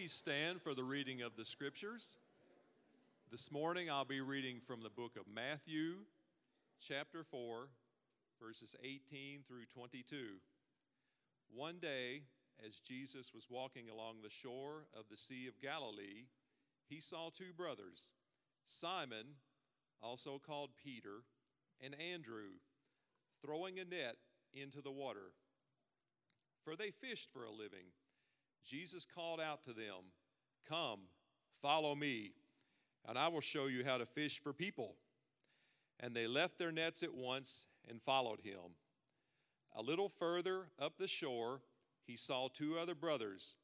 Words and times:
Please 0.00 0.12
stand 0.12 0.62
for 0.62 0.72
the 0.72 0.82
reading 0.82 1.20
of 1.20 1.36
the 1.36 1.44
scriptures. 1.44 2.16
This 3.30 3.52
morning 3.52 3.90
I'll 3.90 4.06
be 4.06 4.22
reading 4.22 4.58
from 4.58 4.82
the 4.82 4.88
book 4.88 5.18
of 5.18 5.26
Matthew, 5.30 5.96
chapter 6.80 7.22
4, 7.22 7.68
verses 8.42 8.74
18 8.82 9.40
through 9.46 9.66
22. 9.66 10.16
One 11.54 11.76
day, 11.82 12.22
as 12.66 12.80
Jesus 12.80 13.34
was 13.34 13.48
walking 13.50 13.90
along 13.90 14.22
the 14.22 14.30
shore 14.30 14.86
of 14.98 15.04
the 15.10 15.18
Sea 15.18 15.46
of 15.48 15.60
Galilee, 15.60 16.28
he 16.88 16.98
saw 16.98 17.28
two 17.28 17.52
brothers, 17.54 18.14
Simon, 18.64 19.34
also 20.00 20.38
called 20.38 20.70
Peter, 20.82 21.24
and 21.78 21.94
Andrew, 22.00 22.56
throwing 23.44 23.78
a 23.78 23.84
net 23.84 24.16
into 24.54 24.80
the 24.80 24.90
water, 24.90 25.34
for 26.64 26.74
they 26.74 26.90
fished 26.90 27.30
for 27.30 27.44
a 27.44 27.50
living. 27.50 27.92
Jesus 28.64 29.06
called 29.06 29.40
out 29.40 29.62
to 29.64 29.72
them, 29.72 30.12
Come, 30.68 31.00
follow 31.60 31.94
me, 31.94 32.32
and 33.08 33.18
I 33.18 33.28
will 33.28 33.40
show 33.40 33.66
you 33.66 33.84
how 33.84 33.98
to 33.98 34.06
fish 34.06 34.40
for 34.42 34.52
people. 34.52 34.96
And 35.98 36.14
they 36.14 36.26
left 36.26 36.58
their 36.58 36.72
nets 36.72 37.02
at 37.02 37.14
once 37.14 37.66
and 37.88 38.00
followed 38.00 38.40
him. 38.40 38.76
A 39.76 39.82
little 39.82 40.08
further 40.08 40.66
up 40.78 40.98
the 40.98 41.06
shore, 41.06 41.60
he 42.06 42.16
saw 42.16 42.48
two 42.48 42.78
other 42.78 42.94
brothers, 42.94 43.56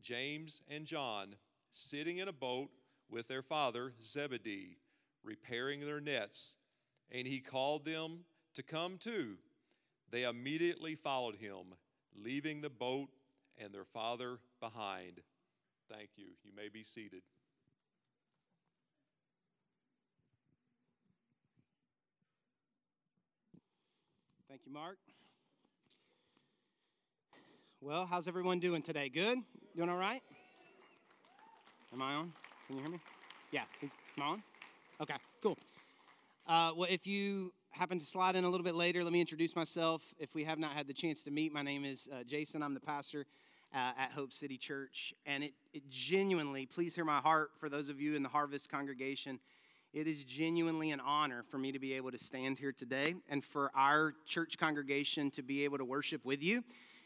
James 0.00 0.62
and 0.68 0.84
John, 0.84 1.36
sitting 1.70 2.18
in 2.18 2.28
a 2.28 2.32
boat 2.32 2.70
with 3.10 3.28
their 3.28 3.42
father 3.42 3.92
Zebedee, 4.02 4.78
repairing 5.22 5.80
their 5.80 6.00
nets. 6.00 6.56
And 7.10 7.26
he 7.26 7.40
called 7.40 7.84
them 7.84 8.24
to 8.54 8.62
come 8.62 8.98
too. 8.98 9.36
They 10.10 10.24
immediately 10.24 10.94
followed 10.94 11.36
him, 11.36 11.74
leaving 12.16 12.60
the 12.60 12.70
boat 12.70 13.08
and 13.62 13.72
their 13.72 13.84
father 13.84 14.38
behind. 14.60 15.20
Thank 15.90 16.10
you. 16.16 16.26
You 16.44 16.52
may 16.56 16.68
be 16.68 16.82
seated. 16.82 17.22
Thank 24.48 24.62
you, 24.66 24.72
Mark. 24.72 24.98
Well, 27.80 28.06
how's 28.06 28.28
everyone 28.28 28.60
doing 28.60 28.82
today? 28.82 29.08
Good? 29.08 29.38
Doing 29.76 29.88
all 29.88 29.96
right? 29.96 30.22
Am 31.92 32.00
I 32.00 32.14
on? 32.14 32.32
Can 32.66 32.76
you 32.76 32.82
hear 32.82 32.90
me? 32.90 33.00
Yeah, 33.50 33.64
he's 33.80 33.96
am 34.16 34.22
I 34.22 34.26
on? 34.26 34.42
Okay, 35.00 35.14
cool. 35.42 35.58
Uh, 36.46 36.72
well, 36.76 36.88
if 36.90 37.06
you 37.06 37.52
happen 37.70 37.98
to 37.98 38.06
slide 38.06 38.36
in 38.36 38.44
a 38.44 38.48
little 38.48 38.64
bit 38.64 38.74
later, 38.74 39.02
let 39.02 39.12
me 39.12 39.20
introduce 39.20 39.56
myself. 39.56 40.14
If 40.18 40.34
we 40.34 40.44
have 40.44 40.58
not 40.58 40.72
had 40.72 40.86
the 40.86 40.94
chance 40.94 41.22
to 41.22 41.30
meet, 41.30 41.52
my 41.52 41.62
name 41.62 41.84
is 41.84 42.08
uh, 42.12 42.22
Jason. 42.24 42.62
I'm 42.62 42.74
the 42.74 42.80
pastor 42.80 43.26
uh, 43.74 43.92
at 43.98 44.12
Hope 44.12 44.32
City 44.32 44.56
Church. 44.56 45.12
And 45.26 45.44
it, 45.44 45.52
it 45.72 45.82
genuinely, 45.90 46.66
please 46.66 46.94
hear 46.94 47.04
my 47.04 47.18
heart 47.18 47.50
for 47.58 47.68
those 47.68 47.88
of 47.88 48.00
you 48.00 48.14
in 48.14 48.22
the 48.22 48.28
Harvest 48.28 48.70
congregation. 48.70 49.40
It 49.92 50.06
is 50.06 50.24
genuinely 50.24 50.90
an 50.90 51.00
honor 51.00 51.44
for 51.50 51.58
me 51.58 51.72
to 51.72 51.78
be 51.78 51.92
able 51.94 52.10
to 52.10 52.18
stand 52.18 52.58
here 52.58 52.72
today 52.72 53.14
and 53.28 53.44
for 53.44 53.70
our 53.74 54.14
church 54.26 54.58
congregation 54.58 55.30
to 55.32 55.42
be 55.42 55.64
able 55.64 55.78
to 55.78 55.84
worship 55.84 56.24
with 56.24 56.42
you. 56.42 56.62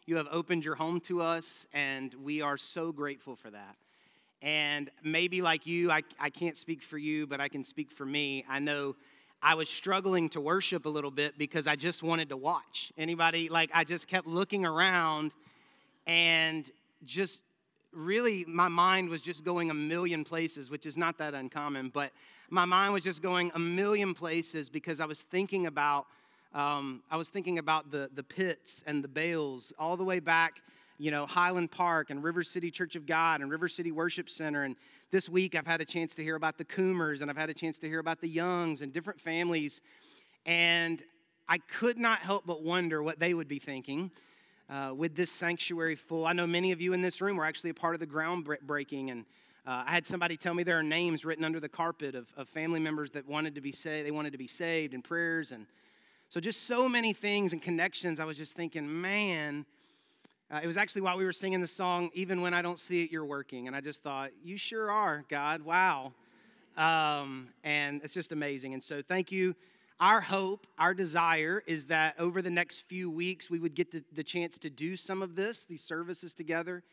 You 0.06 0.16
have 0.16 0.28
opened 0.30 0.64
your 0.64 0.75
home 0.75 1.00
to 1.00 1.20
us, 1.20 1.66
and 1.75 2.14
we 2.14 2.41
are 2.41 2.56
so 2.56 2.92
grateful 2.92 3.36
for 3.36 3.50
that. 3.50 3.77
And 4.41 4.91
maybe 5.03 5.42
like 5.42 5.66
you, 5.66 5.91
I, 5.91 6.03
I 6.19 6.30
can't 6.30 6.56
speak 6.56 6.82
for 6.82 6.97
you, 6.97 7.27
but 7.27 7.41
I 7.41 7.48
can 7.48 7.64
speak 7.64 7.91
for 7.91 8.06
me. 8.06 8.44
I 8.48 8.58
know 8.58 8.97
I 9.42 9.55
was 9.55 9.69
struggling 9.69 10.30
to 10.30 10.41
worship 10.41 10.86
a 10.86 10.88
little 10.88 11.10
bit 11.10 11.36
because 11.36 11.66
I 11.66 11.77
just 11.77 12.03
wanted 12.03 12.30
to 12.30 12.36
watch. 12.36 12.92
Anybody, 12.97 13.48
like, 13.48 13.70
I 13.75 13.84
just 13.84 14.08
kept 14.08 14.27
looking 14.27 14.64
around 14.64 15.32
and 16.09 16.69
just 17.05 17.42
really 17.92 18.45
my 18.48 18.69
mind 18.69 19.09
was 19.09 19.20
just 19.20 19.45
going 19.45 19.70
a 19.70 19.75
million 19.75 20.25
places, 20.25 20.70
which 20.70 20.87
is 20.87 20.97
not 20.97 21.19
that 21.19 21.34
uncommon, 21.34 21.91
but 21.91 22.11
my 22.50 22.65
mind 22.65 22.95
was 22.95 23.05
just 23.05 23.23
going 23.23 23.53
a 23.55 23.59
million 23.59 24.15
places 24.15 24.69
because 24.69 25.00
I 25.00 25.05
was 25.05 25.22
thinking 25.22 25.66
about. 25.66 26.06
Um, 26.55 27.03
I 27.10 27.19
was 27.19 27.28
thinking 27.28 27.59
about 27.59 27.91
the, 27.91 28.09
the 28.15 28.22
pits 28.22 28.82
and 28.87 29.05
the 29.05 29.09
bales 29.09 29.71
all 29.78 29.99
the 29.99 30.03
way 30.03 30.19
back, 30.19 30.62
you 30.97 31.10
know, 31.10 31.27
Highland 31.27 31.71
Park 31.71 32.09
and 32.09 32.25
River 32.25 32.43
City 32.43 32.71
Church 32.71 32.97
of 32.97 33.05
God 33.05 33.43
and 33.43 33.50
River 33.50 33.69
City 33.69 33.93
Worship 33.93 34.31
Center. 34.31 34.62
And 34.62 34.75
this 35.11 35.28
week 35.28 35.55
I've 35.55 35.66
had 35.66 35.82
a 35.82 35.84
chance 35.84 36.15
to 36.15 36.22
hear 36.22 36.37
about 36.37 36.56
the 36.56 36.65
Coomers 36.65 37.21
and 37.21 37.31
I've 37.31 37.37
had 37.37 37.50
a 37.50 37.55
chance 37.55 37.77
to 37.81 37.87
hear 37.87 37.99
about 37.99 38.22
the 38.22 38.28
Youngs 38.31 38.81
and 38.81 38.94
different 38.94 39.21
families. 39.21 39.82
And 40.47 41.03
I 41.50 41.59
could 41.59 41.99
not 41.99 42.21
help 42.21 42.47
but 42.47 42.62
wonder 42.62 43.03
what 43.03 43.19
they 43.19 43.34
would 43.34 43.47
be 43.47 43.59
thinking 43.59 44.11
uh, 44.71 44.93
with 44.95 45.17
this 45.17 45.31
sanctuary 45.31 45.95
full. 45.95 46.27
I 46.27 46.33
know 46.33 46.47
many 46.47 46.73
of 46.73 46.81
you 46.81 46.93
in 46.93 47.01
this 47.01 47.21
room 47.21 47.37
were 47.37 47.45
actually 47.45 47.71
a 47.71 47.75
part 47.75 47.95
of 47.95 48.01
the 48.01 48.06
groundbreaking, 48.06 49.11
and 49.11 49.25
uh, 49.67 49.84
I 49.87 49.93
had 49.93 50.06
somebody 50.06 50.37
tell 50.37 50.55
me 50.55 50.62
there 50.62 50.79
are 50.79 50.83
names 50.83 51.25
written 51.25 51.45
under 51.45 51.61
the 51.61 51.69
carpet 51.69 52.15
of, 52.15 52.27
of 52.37 52.49
family 52.49 52.81
members 52.81 53.11
that 53.12 53.27
wanted 53.27 53.55
to 53.55 53.61
be 53.61 53.73
saved. 53.73 54.06
They 54.06 54.11
wanted 54.11 54.33
to 54.33 54.39
be 54.39 54.47
saved 54.47 54.95
and 54.95 55.03
prayers, 55.03 55.53
and 55.53 55.67
so 56.29 56.41
just 56.41 56.67
so 56.67 56.89
many 56.89 57.12
things 57.12 57.53
and 57.53 57.62
connections. 57.62 58.21
I 58.21 58.25
was 58.25 58.37
just 58.37 58.55
thinking, 58.55 59.01
man. 59.01 59.65
Uh, 60.51 60.61
it 60.62 60.67
was 60.67 60.79
actually 60.79 61.03
while 61.03 61.19
we 61.19 61.27
were 61.27 61.33
singing 61.33 61.61
the 61.61 61.67
song, 61.67 62.09
Even 62.15 62.41
When 62.41 62.55
I 62.55 62.62
Don't 62.62 62.79
See 62.79 63.05
It, 63.05 63.12
You're 63.12 63.27
Working. 63.27 63.67
And 63.67 63.77
I 63.77 63.83
just 63.83 64.03
thought, 64.03 64.31
You 64.43 64.56
sure 64.56 64.91
are, 64.91 65.25
God. 65.29 65.61
Wow. 65.61 66.15
Um, 66.75 67.49
and 67.65 68.00
it's 68.03 68.15
just 68.15 68.33
amazing. 68.33 68.73
And 68.73 68.83
so, 68.83 69.03
thank 69.03 69.31
you 69.31 69.55
our 70.00 70.20
hope, 70.20 70.66
our 70.78 70.94
desire 70.94 71.62
is 71.66 71.86
that 71.86 72.14
over 72.19 72.41
the 72.41 72.50
next 72.50 72.84
few 72.86 73.10
weeks, 73.10 73.50
we 73.50 73.59
would 73.59 73.75
get 73.75 73.91
the, 73.91 74.04
the 74.12 74.22
chance 74.22 74.56
to 74.59 74.70
do 74.70 74.97
some 74.97 75.22
of 75.22 75.34
this, 75.34 75.64
these 75.64 75.82
services 75.82 76.34
together. 76.34 76.84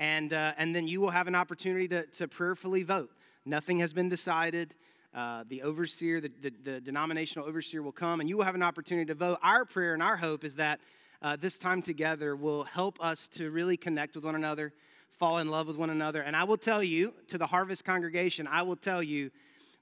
And, 0.00 0.32
uh, 0.32 0.54
and 0.56 0.74
then 0.74 0.88
you 0.88 1.00
will 1.00 1.10
have 1.10 1.28
an 1.28 1.34
opportunity 1.34 1.86
to, 1.88 2.06
to 2.06 2.26
prayerfully 2.26 2.82
vote. 2.82 3.10
Nothing 3.44 3.78
has 3.78 3.92
been 3.92 4.08
decided. 4.08 4.74
Uh, 5.14 5.44
the 5.48 5.62
overseer, 5.62 6.20
the, 6.20 6.30
the, 6.42 6.52
the, 6.64 6.80
denominational 6.80 7.46
overseer 7.46 7.82
will 7.82 7.92
come, 7.92 8.20
and 8.20 8.28
you 8.28 8.36
will 8.36 8.44
have 8.44 8.54
an 8.54 8.62
opportunity 8.62 9.06
to 9.06 9.14
vote. 9.14 9.38
Our 9.42 9.64
prayer 9.64 9.94
and 9.94 10.02
our 10.02 10.16
hope 10.16 10.44
is 10.44 10.54
that 10.56 10.80
uh, 11.22 11.36
this 11.36 11.58
time 11.58 11.82
together 11.82 12.34
will 12.34 12.64
help 12.64 12.98
us 13.04 13.28
to 13.28 13.50
really 13.50 13.76
connect 13.76 14.14
with 14.14 14.24
one 14.24 14.34
another, 14.34 14.72
fall 15.18 15.38
in 15.38 15.48
love 15.48 15.66
with 15.66 15.76
one 15.76 15.90
another. 15.90 16.22
And 16.22 16.34
I 16.34 16.44
will 16.44 16.56
tell 16.56 16.82
you, 16.82 17.12
to 17.28 17.38
the 17.38 17.46
Harvest 17.46 17.84
congregation, 17.84 18.46
I 18.46 18.62
will 18.62 18.76
tell 18.76 19.02
you 19.02 19.30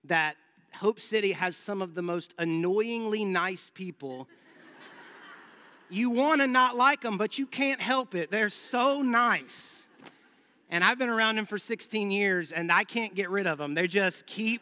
that 0.04 0.36
Hope 0.74 1.00
City 1.00 1.32
has 1.32 1.56
some 1.56 1.82
of 1.82 1.94
the 1.94 2.02
most 2.02 2.34
annoyingly 2.38 3.24
nice 3.24 3.70
people. 3.74 4.28
you 5.90 6.10
want 6.10 6.40
to 6.40 6.46
not 6.46 6.76
like 6.76 7.00
them, 7.00 7.18
but 7.18 7.38
you 7.38 7.46
can't 7.46 7.80
help 7.80 8.14
it. 8.14 8.30
They're 8.30 8.48
so 8.48 9.02
nice. 9.02 9.88
And 10.70 10.84
I've 10.84 10.98
been 10.98 11.08
around 11.08 11.36
them 11.36 11.46
for 11.46 11.58
16 11.58 12.10
years, 12.10 12.52
and 12.52 12.70
I 12.70 12.84
can't 12.84 13.14
get 13.14 13.30
rid 13.30 13.46
of 13.46 13.58
them. 13.58 13.74
They 13.74 13.86
just 13.86 14.26
keep 14.26 14.60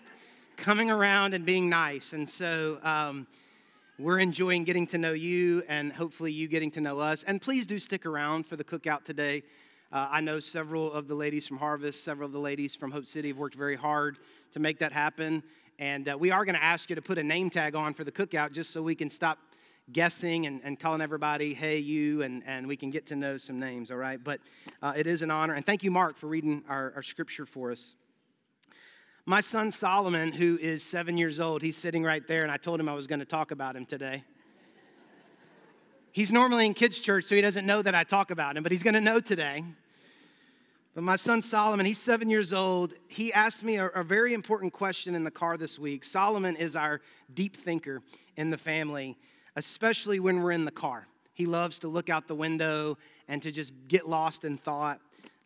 coming 0.57 0.91
around 0.91 1.35
and 1.35 1.45
being 1.45 1.69
nice. 1.69 2.13
And 2.13 2.29
so 2.29 2.79
um, 2.83 3.27
we're 3.99 4.21
enjoying 4.21 4.65
getting 4.65 4.87
to 4.89 4.99
know 4.99 5.13
you, 5.13 5.65
and 5.69 5.93
hopefully 5.93 6.33
you 6.33 6.49
getting 6.49 6.71
to 6.73 6.81
know 6.81 7.01
us. 7.01 7.25
And 7.25 7.41
please 7.43 7.67
do 7.67 7.79
stick 7.79 8.07
around 8.07 8.47
for 8.47 8.57
the 8.57 8.65
cookout 8.65 9.05
today. 9.05 9.43
Uh, 9.93 10.09
I 10.11 10.21
know 10.21 10.41
several 10.41 10.93
of 10.93 11.09
the 11.09 11.15
ladies 11.15 11.47
from 11.47 11.59
Harvest, 11.59 12.05
several 12.05 12.27
of 12.27 12.33
the 12.33 12.41
ladies 12.41 12.75
from 12.75 12.91
Hope 12.91 13.07
City 13.07 13.29
have 13.29 13.39
worked 13.39 13.55
very 13.55 13.77
hard 13.77 14.19
to 14.53 14.61
make 14.61 14.79
that 14.81 14.93
happen. 14.93 15.43
And 15.79 16.09
uh, 16.09 16.17
we 16.19 16.31
are 16.31 16.45
going 16.45 16.55
to 16.55 16.63
ask 16.63 16.89
you 16.89 16.97
to 16.97 17.03
put 17.03 17.19
a 17.19 17.23
name 17.23 17.51
tag 17.51 17.75
on 17.75 17.93
for 17.93 18.03
the 18.03 18.13
cookout 18.13 18.53
just 18.53 18.73
so 18.73 18.83
we 18.83 18.95
can 18.95 19.11
stop 19.11 19.39
guessing 19.93 20.47
and, 20.47 20.61
and 20.65 20.81
calling 20.81 21.01
everybody, 21.01 21.53
hey, 21.53 21.79
you, 21.79 22.23
and, 22.23 22.43
and 22.47 22.67
we 22.67 22.77
can 22.77 22.91
get 22.91 23.07
to 23.07 23.17
know 23.17 23.37
some 23.37 23.59
names, 23.59 23.91
all 23.91 23.99
right? 23.99 24.23
But 24.23 24.41
uh, 24.83 24.95
it 24.97 25.07
is 25.07 25.23
an 25.23 25.31
honor. 25.31 25.55
And 25.55 25.67
thank 25.67 25.85
you, 25.85 25.91
Mark, 25.91 26.17
for 26.17 26.29
reading 26.29 26.65
our, 26.69 26.93
our 26.97 27.03
scripture 27.03 27.45
for 27.45 27.71
us. 27.71 27.95
My 29.27 29.41
son 29.41 29.71
Solomon, 29.71 30.33
who 30.33 30.57
is 30.61 30.83
seven 30.83 31.19
years 31.19 31.41
old, 31.41 31.61
he's 31.61 31.77
sitting 31.77 32.03
right 32.03 32.27
there, 32.27 32.43
and 32.43 32.51
I 32.51 32.57
told 32.57 32.81
him 32.81 32.89
I 32.89 32.95
was 32.95 33.07
going 33.07 33.19
to 33.19 33.27
talk 33.27 33.51
about 33.51 33.77
him 33.77 33.85
today. 33.85 34.25
He's 36.13 36.33
normally 36.33 36.65
in 36.65 36.73
kids' 36.73 36.99
church, 36.99 37.27
so 37.27 37.35
he 37.35 37.43
doesn't 37.43 37.67
know 37.67 37.83
that 37.83 37.95
I 37.95 38.03
talk 38.03 38.31
about 38.31 38.57
him, 38.57 38.63
but 38.63 38.73
he's 38.73 38.83
going 38.83 38.95
to 38.95 39.01
know 39.01 39.21
today. 39.21 39.63
But 40.97 41.05
my 41.05 41.17
son 41.17 41.43
Solomon, 41.43 41.85
he's 41.85 42.01
seven 42.01 42.31
years 42.31 42.55
old. 42.55 42.95
He 43.07 43.31
asked 43.31 43.63
me 43.63 43.77
a, 43.77 43.89
a, 43.89 44.03
very 44.03 44.33
important 44.33 44.73
question 44.73 45.15
in 45.15 45.25
the 45.25 45.31
car 45.31 45.59
this 45.59 45.79
week. 45.79 46.03
Solomon 46.05 46.57
is 46.57 46.75
our 46.75 47.03
deep 47.35 47.55
thinker 47.55 48.01
in 48.39 48.49
the 48.49 48.57
family, 48.57 49.19
especially 49.57 50.21
when 50.21 50.43
we're 50.43 50.53
in 50.53 50.65
the 50.65 50.71
car. 50.71 51.07
He 51.35 51.45
loves 51.45 51.79
to 51.81 51.89
look 51.89 52.09
out 52.09 52.29
the 52.29 52.35
window 52.35 52.97
and 53.29 53.43
to 53.43 53.53
just 53.53 53.75
get 53.89 54.09
lost 54.09 54.47
in 54.47 54.57
thought 54.57 54.99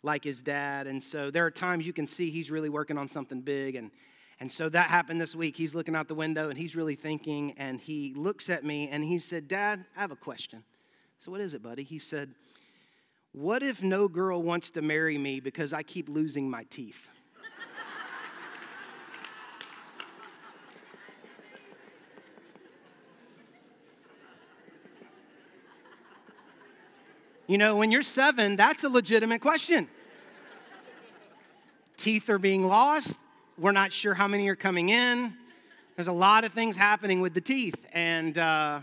like 0.04 0.22
his 0.22 0.40
dad. 0.40 0.86
And 0.86 1.02
so 1.02 1.32
there 1.32 1.44
are 1.46 1.50
times 1.50 1.84
you 1.84 1.92
can 1.92 2.06
see 2.06 2.30
he's 2.30 2.52
really 2.52 2.68
working 2.68 2.96
on 2.96 3.08
something 3.08 3.40
big. 3.40 3.74
And, 3.74 3.90
and 4.38 4.52
so 4.52 4.68
that 4.68 4.88
happened 4.88 5.20
this 5.20 5.34
week. 5.34 5.56
He's 5.56 5.74
looking 5.74 5.96
out 5.96 6.06
the 6.06 6.14
window 6.14 6.50
and 6.50 6.56
he's 6.56 6.76
really 6.76 6.94
thinking. 6.94 7.54
And 7.56 7.80
he 7.80 8.14
looks 8.14 8.50
at 8.50 8.62
me 8.62 8.88
and 8.88 9.02
he 9.02 9.18
said, 9.18 9.48
Dad, 9.48 9.84
I 9.96 10.00
have 10.02 10.12
a 10.12 10.16
question. 10.16 10.62
So, 11.18 11.32
what 11.32 11.40
is 11.40 11.54
it, 11.54 11.62
buddy? 11.62 11.82
He 11.82 11.98
said, 11.98 12.30
what 13.32 13.62
if 13.62 13.82
no 13.82 14.08
girl 14.08 14.42
wants 14.42 14.70
to 14.72 14.82
marry 14.82 15.16
me 15.16 15.40
because 15.40 15.72
I 15.72 15.82
keep 15.82 16.08
losing 16.08 16.50
my 16.50 16.64
teeth? 16.64 17.10
You 27.46 27.58
know, 27.58 27.74
when 27.74 27.90
you're 27.90 28.04
seven, 28.04 28.54
that's 28.54 28.84
a 28.84 28.88
legitimate 28.88 29.40
question. 29.40 29.88
teeth 31.96 32.30
are 32.30 32.38
being 32.38 32.64
lost. 32.64 33.18
We're 33.58 33.72
not 33.72 33.92
sure 33.92 34.14
how 34.14 34.28
many 34.28 34.48
are 34.48 34.54
coming 34.54 34.90
in. 34.90 35.34
There's 35.96 36.06
a 36.06 36.12
lot 36.12 36.44
of 36.44 36.52
things 36.52 36.76
happening 36.76 37.20
with 37.20 37.34
the 37.34 37.40
teeth. 37.40 37.84
And, 37.92 38.38
uh, 38.38 38.80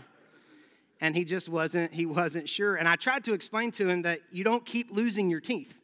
and 1.00 1.14
he 1.14 1.24
just 1.24 1.48
wasn't 1.48 1.92
he 1.92 2.06
wasn't 2.06 2.48
sure. 2.48 2.76
And 2.76 2.88
i 2.88 2.96
tried 2.96 3.24
to 3.24 3.32
explain 3.32 3.70
to 3.72 3.88
him 3.88 4.02
that 4.02 4.20
you 4.30 4.44
don't 4.44 4.64
keep 4.64 4.90
losing 4.90 5.28
your 5.28 5.40
teeth. 5.40 5.78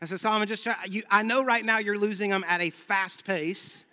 I 0.00 0.06
said 0.06 0.20
solomon 0.20 0.48
just 0.48 0.64
try, 0.64 0.76
you, 0.88 1.02
i 1.10 1.22
know 1.22 1.42
right 1.42 1.64
now 1.64 1.78
you're 1.78 1.98
losing 1.98 2.30
them 2.30 2.44
at 2.46 2.60
a 2.60 2.70
fast 2.70 3.24
pace 3.24 3.86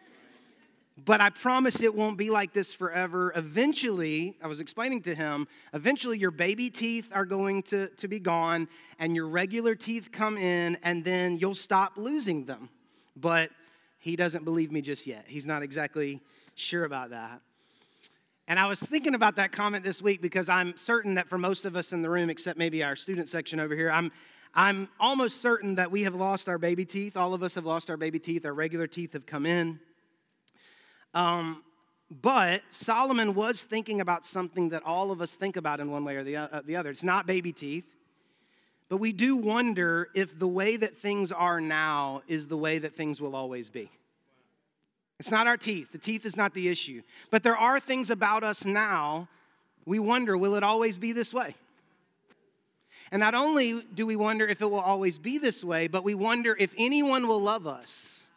but 1.05 1.21
i 1.21 1.29
promise 1.29 1.81
it 1.81 1.93
won't 1.93 2.17
be 2.17 2.29
like 2.29 2.53
this 2.53 2.73
forever. 2.73 3.31
Eventually 3.35 4.37
i 4.43 4.47
was 4.47 4.59
explaining 4.59 5.01
to 5.03 5.15
him 5.15 5.47
eventually 5.73 6.17
your 6.17 6.31
baby 6.31 6.69
teeth 6.69 7.09
are 7.13 7.25
going 7.25 7.63
to, 7.63 7.87
to 7.95 8.07
be 8.07 8.19
gone 8.19 8.67
and 8.99 9.15
your 9.15 9.27
regular 9.27 9.75
teeth 9.75 10.11
come 10.11 10.37
in 10.37 10.77
and 10.83 11.03
then 11.05 11.37
you'll 11.37 11.55
stop 11.55 11.93
losing 11.95 12.45
them. 12.45 12.69
But 13.15 13.51
he 13.97 14.15
doesn't 14.15 14.45
believe 14.45 14.71
me 14.71 14.81
just 14.81 15.05
yet. 15.05 15.25
He's 15.27 15.45
not 15.45 15.61
exactly 15.61 16.21
sure 16.55 16.85
about 16.85 17.09
that 17.09 17.41
and 18.49 18.57
I 18.57 18.65
was 18.65 18.79
thinking 18.79 19.13
about 19.13 19.35
that 19.35 19.51
comment 19.51 19.85
this 19.85 20.01
week 20.01 20.23
because 20.23 20.49
I'm 20.49 20.75
certain 20.75 21.13
that 21.13 21.29
for 21.29 21.37
most 21.37 21.65
of 21.65 21.75
us 21.75 21.93
in 21.93 22.01
the 22.01 22.09
room, 22.09 22.31
except 22.31 22.57
maybe 22.57 22.83
our 22.83 22.95
student 22.95 23.27
section 23.27 23.59
over 23.59 23.75
here, 23.75 23.91
I'm, 23.91 24.11
I'm 24.55 24.89
almost 24.99 25.39
certain 25.39 25.75
that 25.75 25.91
we 25.91 26.01
have 26.01 26.15
lost 26.15 26.49
our 26.49 26.57
baby 26.57 26.83
teeth. 26.83 27.15
All 27.15 27.35
of 27.35 27.43
us 27.43 27.53
have 27.53 27.65
lost 27.67 27.91
our 27.91 27.97
baby 27.97 28.17
teeth. 28.17 28.47
Our 28.47 28.53
regular 28.53 28.87
teeth 28.87 29.13
have 29.13 29.27
come 29.27 29.45
in. 29.45 29.79
Um, 31.13 31.63
but 32.09 32.63
Solomon 32.71 33.35
was 33.35 33.61
thinking 33.61 34.01
about 34.01 34.25
something 34.25 34.69
that 34.69 34.81
all 34.83 35.11
of 35.11 35.21
us 35.21 35.33
think 35.33 35.55
about 35.55 35.79
in 35.79 35.91
one 35.91 36.03
way 36.03 36.15
or 36.15 36.23
the, 36.23 36.37
uh, 36.37 36.61
the 36.65 36.75
other. 36.75 36.89
It's 36.89 37.03
not 37.03 37.27
baby 37.27 37.51
teeth, 37.51 37.85
but 38.89 38.97
we 38.97 39.13
do 39.13 39.35
wonder 39.35 40.09
if 40.15 40.39
the 40.39 40.47
way 40.47 40.75
that 40.75 40.97
things 40.97 41.31
are 41.31 41.61
now 41.61 42.23
is 42.27 42.47
the 42.47 42.57
way 42.57 42.79
that 42.79 42.95
things 42.95 43.21
will 43.21 43.35
always 43.35 43.69
be. 43.69 43.91
It's 45.19 45.31
not 45.31 45.47
our 45.47 45.57
teeth. 45.57 45.91
The 45.91 45.97
teeth 45.97 46.25
is 46.25 46.37
not 46.37 46.53
the 46.53 46.69
issue. 46.69 47.01
But 47.29 47.43
there 47.43 47.57
are 47.57 47.79
things 47.79 48.09
about 48.09 48.43
us 48.43 48.65
now 48.65 49.27
we 49.89 49.97
wonder 49.97 50.37
will 50.37 50.53
it 50.53 50.61
always 50.63 50.99
be 50.99 51.13
this 51.13 51.33
way? 51.33 51.55
And 53.11 53.19
not 53.19 53.33
only 53.33 53.81
do 53.81 54.05
we 54.05 54.15
wonder 54.15 54.47
if 54.47 54.61
it 54.61 54.69
will 54.69 54.79
always 54.79 55.17
be 55.17 55.39
this 55.39 55.63
way, 55.63 55.87
but 55.87 56.03
we 56.03 56.13
wonder 56.13 56.55
if 56.59 56.75
anyone 56.77 57.27
will 57.27 57.41
love 57.41 57.65
us 57.65 58.27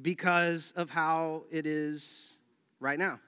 because 0.00 0.72
of 0.76 0.88
how 0.88 1.42
it 1.50 1.66
is 1.66 2.36
right 2.78 2.98
now. 2.98 3.18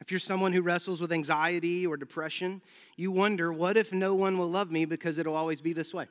If 0.00 0.10
you're 0.10 0.18
someone 0.18 0.54
who 0.54 0.62
wrestles 0.62 0.98
with 0.98 1.12
anxiety 1.12 1.86
or 1.86 1.98
depression, 1.98 2.62
you 2.96 3.10
wonder, 3.10 3.52
what 3.52 3.76
if 3.76 3.92
no 3.92 4.14
one 4.14 4.38
will 4.38 4.50
love 4.50 4.70
me 4.70 4.86
because 4.86 5.18
it'll 5.18 5.36
always 5.36 5.60
be 5.60 5.74
this 5.74 5.92
way? 5.92 6.06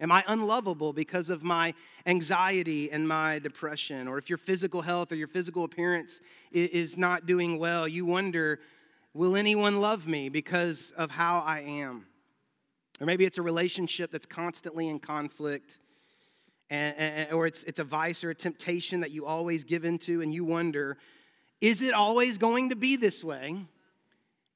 Am 0.00 0.10
I 0.10 0.24
unlovable 0.26 0.92
because 0.92 1.30
of 1.30 1.42
my 1.42 1.74
anxiety 2.06 2.90
and 2.90 3.06
my 3.06 3.38
depression? 3.38 4.08
Or 4.08 4.18
if 4.18 4.28
your 4.28 4.38
physical 4.38 4.80
health 4.80 5.12
or 5.12 5.16
your 5.16 5.28
physical 5.28 5.64
appearance 5.64 6.20
is 6.50 6.96
not 6.96 7.26
doing 7.26 7.58
well, 7.58 7.86
you 7.86 8.04
wonder, 8.04 8.58
will 9.14 9.36
anyone 9.36 9.80
love 9.80 10.08
me 10.08 10.28
because 10.28 10.92
of 10.96 11.10
how 11.10 11.40
I 11.40 11.60
am? 11.60 12.06
Or 13.00 13.06
maybe 13.06 13.24
it's 13.24 13.38
a 13.38 13.42
relationship 13.42 14.10
that's 14.10 14.26
constantly 14.26 14.88
in 14.88 14.98
conflict, 14.98 15.78
and, 16.70 16.96
and, 16.96 17.32
or 17.32 17.46
it's, 17.46 17.62
it's 17.64 17.78
a 17.78 17.84
vice 17.84 18.24
or 18.24 18.30
a 18.30 18.34
temptation 18.34 19.00
that 19.00 19.10
you 19.10 19.26
always 19.26 19.64
give 19.64 19.84
into, 19.84 20.22
and 20.22 20.32
you 20.32 20.44
wonder, 20.44 20.98
is 21.60 21.82
it 21.82 21.94
always 21.94 22.38
going 22.38 22.70
to 22.70 22.76
be 22.76 22.96
this 22.96 23.22
way? 23.22 23.56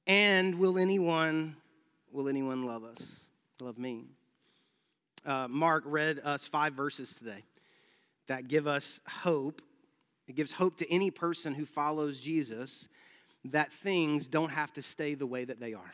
And 0.07 0.57
will 0.57 0.79
anyone, 0.79 1.57
will 2.11 2.29
anyone 2.29 2.65
love 2.65 2.85
us, 2.85 3.17
love 3.61 3.79
me? 3.79 4.07
Uh, 5.27 5.49
Mark 5.49 5.83
read 5.87 6.21
us 6.25 6.47
five 6.47 6.75
verses 6.75 7.15
today 7.15 7.45
that 8.29 8.49
give 8.49 8.67
us 8.67 9.01
hope. 9.09 9.61
It 10.29 10.37
gives 10.37 10.53
hope 10.53 10.77
to 10.79 10.93
any 10.93 11.11
person 11.11 11.55
who 11.55 11.67
follows 11.67 12.21
Jesus 12.21 12.89
that 13.45 13.73
things 13.73 14.29
don't 14.29 14.51
have 14.51 14.73
to 14.75 14.83
stay 14.83 15.15
the 15.15 15.27
way 15.27 15.45
that 15.45 15.61
they 15.61 15.75
are. 15.75 15.93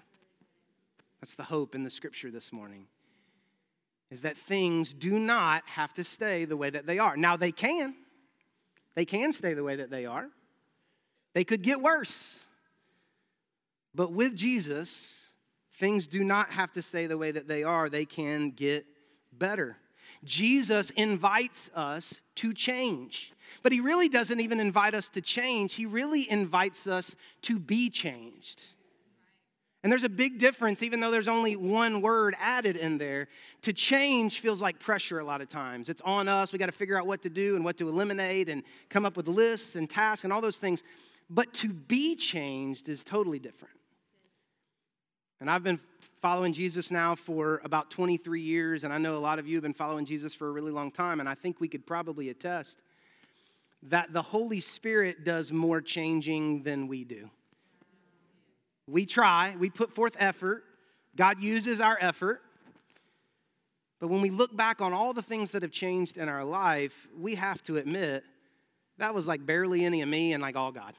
That's 1.21 1.35
the 1.35 1.43
hope 1.43 1.75
in 1.75 1.85
the 1.85 1.91
scripture 1.91 2.31
this 2.31 2.53
morning. 2.53 2.87
Is 4.11 4.23
that 4.23 4.37
things 4.37 4.93
do 4.93 5.19
not 5.19 5.63
have 5.67 5.93
to 5.95 6.05
stay 6.05 6.45
the 6.45 6.57
way 6.57 6.71
that 6.71 6.87
they 6.87 6.99
are. 6.99 7.17
Now 7.17 7.37
they 7.37 7.53
can. 7.53 7.95
They 8.95 9.05
can 9.05 9.33
stay 9.33 9.55
the 9.55 9.65
way 9.65 9.77
that 9.77 9.91
they 9.91 10.05
are. 10.07 10.29
They 11.35 11.45
could 11.45 11.63
get 11.63 11.81
worse. 11.81 12.45
But 13.95 14.13
with 14.13 14.35
Jesus, 14.35 15.33
things 15.75 16.07
do 16.07 16.25
not 16.25 16.51
have 16.51 16.73
to 16.73 16.83
stay 16.83 17.07
the 17.07 17.17
way 17.17 17.31
that 17.31 17.49
they 17.49 17.65
are. 17.65 17.89
They 17.89 18.05
can 18.05 18.51
get 18.51 18.85
better. 19.33 19.77
Jesus 20.25 20.91
invites 20.91 21.71
us 21.75 22.21
to 22.37 22.53
change. 22.53 23.33
But 23.63 23.73
he 23.73 23.81
really 23.81 24.09
doesn't 24.09 24.41
even 24.41 24.61
invite 24.61 24.95
us 24.95 25.09
to 25.11 25.21
change, 25.21 25.75
he 25.75 25.87
really 25.87 26.31
invites 26.31 26.87
us 26.87 27.17
to 27.43 27.59
be 27.59 27.91
changed. 27.91 28.63
And 29.83 29.91
there's 29.91 30.05
a 30.05 30.09
big 30.09 30.39
difference, 30.39 30.85
even 30.85 31.01
though 31.01 31.11
there's 31.11 31.27
only 31.27 31.57
one 31.57 32.03
word 32.03 32.37
added 32.41 32.77
in 32.77 32.99
there. 32.99 33.27
To 33.63 33.73
change 33.73 34.39
feels 34.39 34.63
like 34.63 34.79
pressure 34.79 35.19
a 35.19 35.25
lot 35.25 35.41
of 35.41 35.49
times. 35.49 35.89
It's 35.89 36.03
on 36.03 36.29
us. 36.29 36.53
We 36.53 36.61
got 36.61 36.67
to 36.67 36.73
figure 36.73 36.97
out 36.97 37.05
what 37.05 37.21
to 37.23 37.29
do 37.29 37.57
and 37.57 37.65
what 37.65 37.79
to 37.79 37.89
eliminate 37.89 38.49
and 38.49 38.63
come 38.91 39.05
up 39.05 39.17
with 39.17 39.27
lists 39.27 39.75
and 39.75 39.91
tasks 39.91 40.23
and 40.23 40.33
all 40.33 40.41
those 40.41 40.57
things. 40.57 40.85
But 41.29 41.53
to 41.55 41.71
be 41.71 42.15
changed 42.15 42.89
is 42.89 43.03
totally 43.03 43.41
different. 43.41 43.75
And 45.41 45.51
I've 45.51 45.65
been 45.65 45.81
following 46.23 46.53
Jesus 46.53 46.93
now 46.93 47.17
for 47.17 47.61
about 47.65 47.91
23 47.91 48.41
years, 48.41 48.85
and 48.85 48.93
I 48.93 48.99
know 48.99 49.17
a 49.17 49.19
lot 49.19 49.41
of 49.41 49.49
you 49.49 49.57
have 49.57 49.63
been 49.65 49.75
following 49.75 50.05
Jesus 50.05 50.33
for 50.33 50.47
a 50.47 50.53
really 50.53 50.71
long 50.71 50.93
time, 50.93 51.19
and 51.19 51.29
I 51.29 51.35
think 51.35 51.61
we 51.61 51.67
could 51.67 51.85
probably 51.85 52.29
attest 52.29 52.81
that 53.83 54.13
the 54.13 54.23
Holy 54.23 54.61
Spirit 54.61 55.25
does 55.25 55.51
more 55.51 55.81
changing 55.81 56.63
than 56.63 56.87
we 56.87 57.03
do. 57.03 57.29
We 58.87 59.05
try, 59.05 59.57
we 59.59 59.69
put 59.69 59.93
forth 59.93 60.15
effort, 60.17 60.63
God 61.17 61.43
uses 61.43 61.81
our 61.81 61.99
effort. 62.01 62.41
But 63.99 64.07
when 64.09 64.21
we 64.21 64.31
look 64.31 64.57
back 64.57 64.81
on 64.81 64.93
all 64.93 65.13
the 65.13 65.23
things 65.23 65.51
that 65.51 65.63
have 65.63 65.73
changed 65.73 66.19
in 66.19 66.29
our 66.29 66.45
life, 66.45 67.09
we 67.19 67.35
have 67.35 67.65
to 67.65 67.79
admit 67.79 68.25
that 68.99 69.13
was 69.13 69.27
like 69.27 69.45
barely 69.45 69.85
any 69.85 70.03
of 70.03 70.09
me 70.09 70.33
and 70.33 70.41
like 70.41 70.55
all 70.55 70.71
God, 70.71 70.95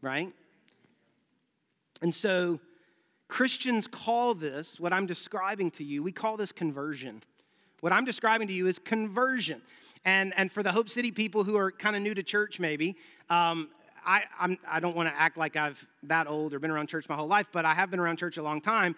right? 0.00 0.32
And 2.00 2.12
so, 2.12 2.58
Christians 3.32 3.86
call 3.86 4.34
this, 4.34 4.78
what 4.78 4.92
I'm 4.92 5.06
describing 5.06 5.70
to 5.70 5.84
you, 5.84 6.02
we 6.02 6.12
call 6.12 6.36
this 6.36 6.52
conversion. 6.52 7.22
What 7.80 7.90
I'm 7.90 8.04
describing 8.04 8.46
to 8.48 8.52
you 8.52 8.66
is 8.66 8.78
conversion. 8.78 9.62
And, 10.04 10.34
and 10.36 10.52
for 10.52 10.62
the 10.62 10.70
Hope 10.70 10.90
City 10.90 11.10
people 11.10 11.42
who 11.42 11.56
are 11.56 11.72
kind 11.72 11.96
of 11.96 12.02
new 12.02 12.12
to 12.12 12.22
church, 12.22 12.60
maybe, 12.60 12.94
um, 13.30 13.70
I, 14.04 14.24
I'm, 14.38 14.58
I 14.68 14.80
don't 14.80 14.94
want 14.94 15.08
to 15.08 15.18
act 15.18 15.38
like 15.38 15.56
I've 15.56 15.82
that 16.02 16.26
old 16.26 16.52
or 16.52 16.58
been 16.58 16.70
around 16.70 16.88
church 16.88 17.08
my 17.08 17.14
whole 17.14 17.26
life, 17.26 17.46
but 17.52 17.64
I 17.64 17.72
have 17.72 17.90
been 17.90 18.00
around 18.00 18.18
church 18.18 18.36
a 18.36 18.42
long 18.42 18.60
time. 18.60 18.94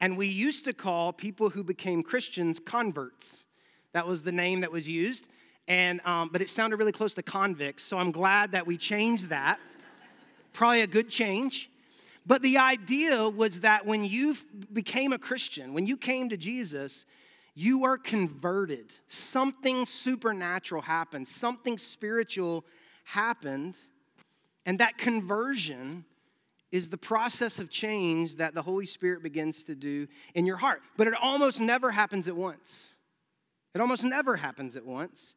And 0.00 0.16
we 0.16 0.28
used 0.28 0.64
to 0.64 0.72
call 0.72 1.12
people 1.12 1.50
who 1.50 1.62
became 1.62 2.02
Christians 2.02 2.58
converts. 2.58 3.44
That 3.92 4.06
was 4.06 4.22
the 4.22 4.32
name 4.32 4.62
that 4.62 4.72
was 4.72 4.88
used. 4.88 5.26
And, 5.68 6.00
um, 6.06 6.30
but 6.32 6.40
it 6.40 6.48
sounded 6.48 6.78
really 6.78 6.92
close 6.92 7.12
to 7.12 7.22
convicts, 7.22 7.84
so 7.84 7.98
I'm 7.98 8.10
glad 8.10 8.52
that 8.52 8.66
we 8.66 8.78
changed 8.78 9.28
that. 9.28 9.60
Probably 10.54 10.80
a 10.80 10.86
good 10.86 11.10
change. 11.10 11.68
But 12.26 12.42
the 12.42 12.58
idea 12.58 13.28
was 13.28 13.60
that 13.60 13.86
when 13.86 14.04
you 14.04 14.36
became 14.72 15.12
a 15.12 15.18
Christian, 15.18 15.72
when 15.72 15.86
you 15.86 15.96
came 15.96 16.28
to 16.30 16.36
Jesus, 16.36 17.06
you 17.54 17.78
were 17.78 17.96
converted. 17.96 18.92
Something 19.06 19.86
supernatural 19.86 20.82
happened, 20.82 21.28
something 21.28 21.78
spiritual 21.78 22.64
happened. 23.04 23.76
And 24.66 24.80
that 24.80 24.98
conversion 24.98 26.04
is 26.72 26.88
the 26.88 26.98
process 26.98 27.60
of 27.60 27.70
change 27.70 28.36
that 28.36 28.54
the 28.54 28.62
Holy 28.62 28.86
Spirit 28.86 29.22
begins 29.22 29.62
to 29.62 29.76
do 29.76 30.08
in 30.34 30.44
your 30.44 30.56
heart. 30.56 30.82
But 30.96 31.06
it 31.06 31.14
almost 31.14 31.60
never 31.60 31.92
happens 31.92 32.26
at 32.26 32.36
once. 32.36 32.96
It 33.74 33.80
almost 33.80 34.02
never 34.02 34.36
happens 34.36 34.76
at 34.76 34.84
once. 34.84 35.36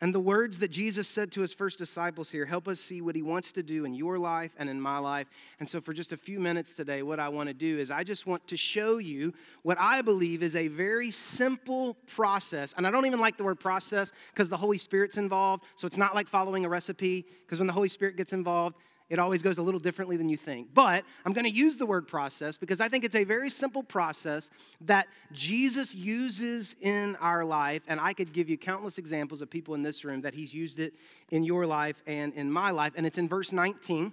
And 0.00 0.12
the 0.12 0.20
words 0.20 0.58
that 0.58 0.72
Jesus 0.72 1.08
said 1.08 1.30
to 1.32 1.40
his 1.40 1.52
first 1.52 1.78
disciples 1.78 2.28
here 2.28 2.44
help 2.44 2.66
us 2.66 2.80
see 2.80 3.00
what 3.00 3.14
he 3.14 3.22
wants 3.22 3.52
to 3.52 3.62
do 3.62 3.84
in 3.84 3.94
your 3.94 4.18
life 4.18 4.50
and 4.58 4.68
in 4.68 4.80
my 4.80 4.98
life. 4.98 5.28
And 5.60 5.68
so, 5.68 5.80
for 5.80 5.92
just 5.92 6.12
a 6.12 6.16
few 6.16 6.40
minutes 6.40 6.72
today, 6.72 7.02
what 7.02 7.20
I 7.20 7.28
want 7.28 7.48
to 7.48 7.54
do 7.54 7.78
is 7.78 7.92
I 7.92 8.02
just 8.02 8.26
want 8.26 8.46
to 8.48 8.56
show 8.56 8.98
you 8.98 9.32
what 9.62 9.78
I 9.80 10.02
believe 10.02 10.42
is 10.42 10.56
a 10.56 10.66
very 10.68 11.12
simple 11.12 11.94
process. 12.08 12.74
And 12.76 12.86
I 12.86 12.90
don't 12.90 13.06
even 13.06 13.20
like 13.20 13.36
the 13.36 13.44
word 13.44 13.60
process 13.60 14.12
because 14.32 14.48
the 14.48 14.56
Holy 14.56 14.78
Spirit's 14.78 15.16
involved. 15.16 15.64
So, 15.76 15.86
it's 15.86 15.96
not 15.96 16.14
like 16.14 16.26
following 16.26 16.64
a 16.64 16.68
recipe 16.68 17.24
because 17.44 17.60
when 17.60 17.68
the 17.68 17.72
Holy 17.72 17.88
Spirit 17.88 18.16
gets 18.16 18.32
involved, 18.32 18.76
it 19.10 19.18
always 19.18 19.42
goes 19.42 19.58
a 19.58 19.62
little 19.62 19.80
differently 19.80 20.16
than 20.16 20.28
you 20.28 20.36
think. 20.36 20.68
But 20.72 21.04
I'm 21.24 21.34
going 21.34 21.44
to 21.44 21.50
use 21.50 21.76
the 21.76 21.84
word 21.84 22.08
process 22.08 22.56
because 22.56 22.80
I 22.80 22.88
think 22.88 23.04
it's 23.04 23.14
a 23.14 23.24
very 23.24 23.50
simple 23.50 23.82
process 23.82 24.50
that 24.82 25.08
Jesus 25.32 25.94
uses 25.94 26.74
in 26.80 27.16
our 27.16 27.44
life. 27.44 27.82
And 27.86 28.00
I 28.00 28.14
could 28.14 28.32
give 28.32 28.48
you 28.48 28.56
countless 28.56 28.96
examples 28.96 29.42
of 29.42 29.50
people 29.50 29.74
in 29.74 29.82
this 29.82 30.04
room 30.04 30.22
that 30.22 30.32
he's 30.32 30.54
used 30.54 30.80
it 30.80 30.94
in 31.30 31.44
your 31.44 31.66
life 31.66 32.02
and 32.06 32.32
in 32.32 32.50
my 32.50 32.70
life. 32.70 32.94
And 32.96 33.04
it's 33.04 33.18
in 33.18 33.28
verse 33.28 33.52
19, 33.52 34.12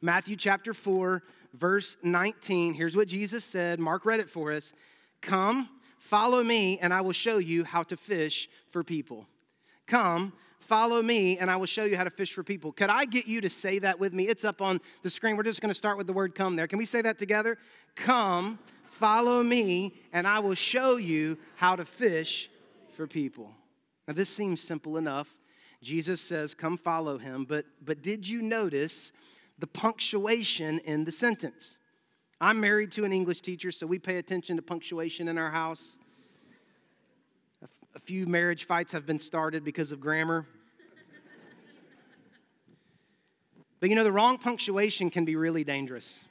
Matthew 0.00 0.36
chapter 0.36 0.74
4, 0.74 1.22
verse 1.54 1.96
19. 2.02 2.74
Here's 2.74 2.96
what 2.96 3.06
Jesus 3.06 3.44
said. 3.44 3.78
Mark 3.78 4.04
read 4.04 4.20
it 4.20 4.28
for 4.28 4.52
us 4.52 4.72
Come, 5.20 5.68
follow 5.98 6.42
me, 6.42 6.78
and 6.80 6.92
I 6.92 7.00
will 7.02 7.12
show 7.12 7.38
you 7.38 7.62
how 7.62 7.84
to 7.84 7.96
fish 7.96 8.48
for 8.68 8.82
people. 8.82 9.26
Come, 9.86 10.32
follow 10.66 11.00
me, 11.00 11.38
and 11.38 11.50
I 11.50 11.56
will 11.56 11.66
show 11.66 11.84
you 11.84 11.96
how 11.96 12.04
to 12.04 12.10
fish 12.10 12.32
for 12.32 12.42
people. 12.42 12.72
Could 12.72 12.90
I 12.90 13.04
get 13.04 13.26
you 13.26 13.40
to 13.40 13.48
say 13.48 13.78
that 13.78 13.98
with 13.98 14.12
me? 14.12 14.28
It's 14.28 14.44
up 14.44 14.60
on 14.60 14.80
the 15.02 15.10
screen. 15.10 15.36
We're 15.36 15.44
just 15.44 15.60
going 15.60 15.70
to 15.70 15.74
start 15.74 15.96
with 15.96 16.06
the 16.06 16.12
word 16.12 16.34
come 16.34 16.56
there. 16.56 16.66
Can 16.66 16.78
we 16.78 16.84
say 16.84 17.02
that 17.02 17.18
together? 17.18 17.58
Come, 17.94 18.58
follow 18.84 19.42
me, 19.42 19.94
and 20.12 20.26
I 20.26 20.40
will 20.40 20.54
show 20.54 20.96
you 20.96 21.38
how 21.54 21.76
to 21.76 21.84
fish 21.84 22.50
for 22.96 23.06
people. 23.06 23.50
Now, 24.08 24.14
this 24.14 24.28
seems 24.28 24.62
simple 24.62 24.96
enough. 24.96 25.32
Jesus 25.82 26.20
says, 26.20 26.54
Come 26.54 26.76
follow 26.76 27.18
him, 27.18 27.44
but, 27.44 27.66
but 27.84 28.02
did 28.02 28.26
you 28.26 28.42
notice 28.42 29.12
the 29.58 29.66
punctuation 29.66 30.80
in 30.80 31.04
the 31.04 31.12
sentence? 31.12 31.78
I'm 32.40 32.60
married 32.60 32.92
to 32.92 33.04
an 33.04 33.12
English 33.12 33.40
teacher, 33.40 33.70
so 33.70 33.86
we 33.86 33.98
pay 33.98 34.18
attention 34.18 34.56
to 34.56 34.62
punctuation 34.62 35.28
in 35.28 35.38
our 35.38 35.50
house. 35.50 35.98
A 37.94 37.98
few 37.98 38.26
marriage 38.26 38.66
fights 38.66 38.92
have 38.92 39.06
been 39.06 39.18
started 39.18 39.64
because 39.64 39.90
of 39.90 40.00
grammar. 40.00 40.46
But 43.80 43.88
you 43.90 43.96
know, 43.96 44.04
the 44.04 44.12
wrong 44.12 44.38
punctuation 44.38 45.10
can 45.10 45.24
be 45.24 45.36
really 45.36 45.64
dangerous. 45.64 46.24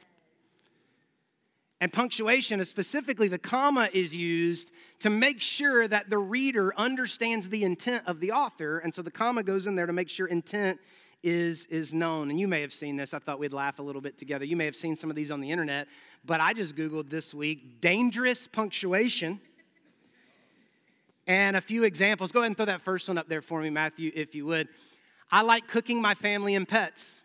And 1.81 1.91
punctuation, 1.91 2.63
specifically 2.65 3.27
the 3.27 3.37
comma, 3.37 3.89
is 3.93 4.15
used 4.15 4.71
to 4.99 5.09
make 5.09 5.41
sure 5.41 5.87
that 5.87 6.09
the 6.09 6.17
reader 6.17 6.73
understands 6.77 7.49
the 7.49 7.63
intent 7.63 8.07
of 8.07 8.19
the 8.19 8.31
author. 8.31 8.79
And 8.79 8.93
so 8.93 9.01
the 9.01 9.11
comma 9.11 9.43
goes 9.43 9.67
in 9.67 9.75
there 9.75 9.85
to 9.85 9.93
make 9.93 10.09
sure 10.09 10.27
intent 10.27 10.79
is, 11.21 11.65
is 11.65 11.93
known. 11.93 12.29
And 12.29 12.39
you 12.39 12.47
may 12.47 12.61
have 12.61 12.71
seen 12.71 12.95
this. 12.95 13.13
I 13.13 13.19
thought 13.19 13.39
we'd 13.39 13.51
laugh 13.51 13.79
a 13.79 13.81
little 13.81 14.01
bit 14.01 14.17
together. 14.17 14.45
You 14.45 14.55
may 14.55 14.65
have 14.65 14.75
seen 14.75 14.95
some 14.95 15.09
of 15.09 15.15
these 15.15 15.31
on 15.31 15.41
the 15.41 15.51
internet, 15.51 15.87
but 16.23 16.39
I 16.39 16.53
just 16.53 16.75
Googled 16.75 17.09
this 17.09 17.33
week 17.33 17.81
dangerous 17.81 18.47
punctuation. 18.47 19.41
And 21.27 21.57
a 21.57 21.61
few 21.61 21.83
examples. 21.83 22.31
Go 22.31 22.39
ahead 22.39 22.47
and 22.47 22.57
throw 22.57 22.67
that 22.67 22.81
first 22.81 23.07
one 23.07 23.17
up 23.17 23.27
there 23.27 23.41
for 23.41 23.59
me, 23.59 23.71
Matthew, 23.71 24.11
if 24.15 24.35
you 24.35 24.45
would. 24.45 24.69
I 25.31 25.41
like 25.41 25.67
cooking 25.67 25.99
my 25.99 26.13
family 26.13 26.53
and 26.53 26.67
pets. 26.67 27.23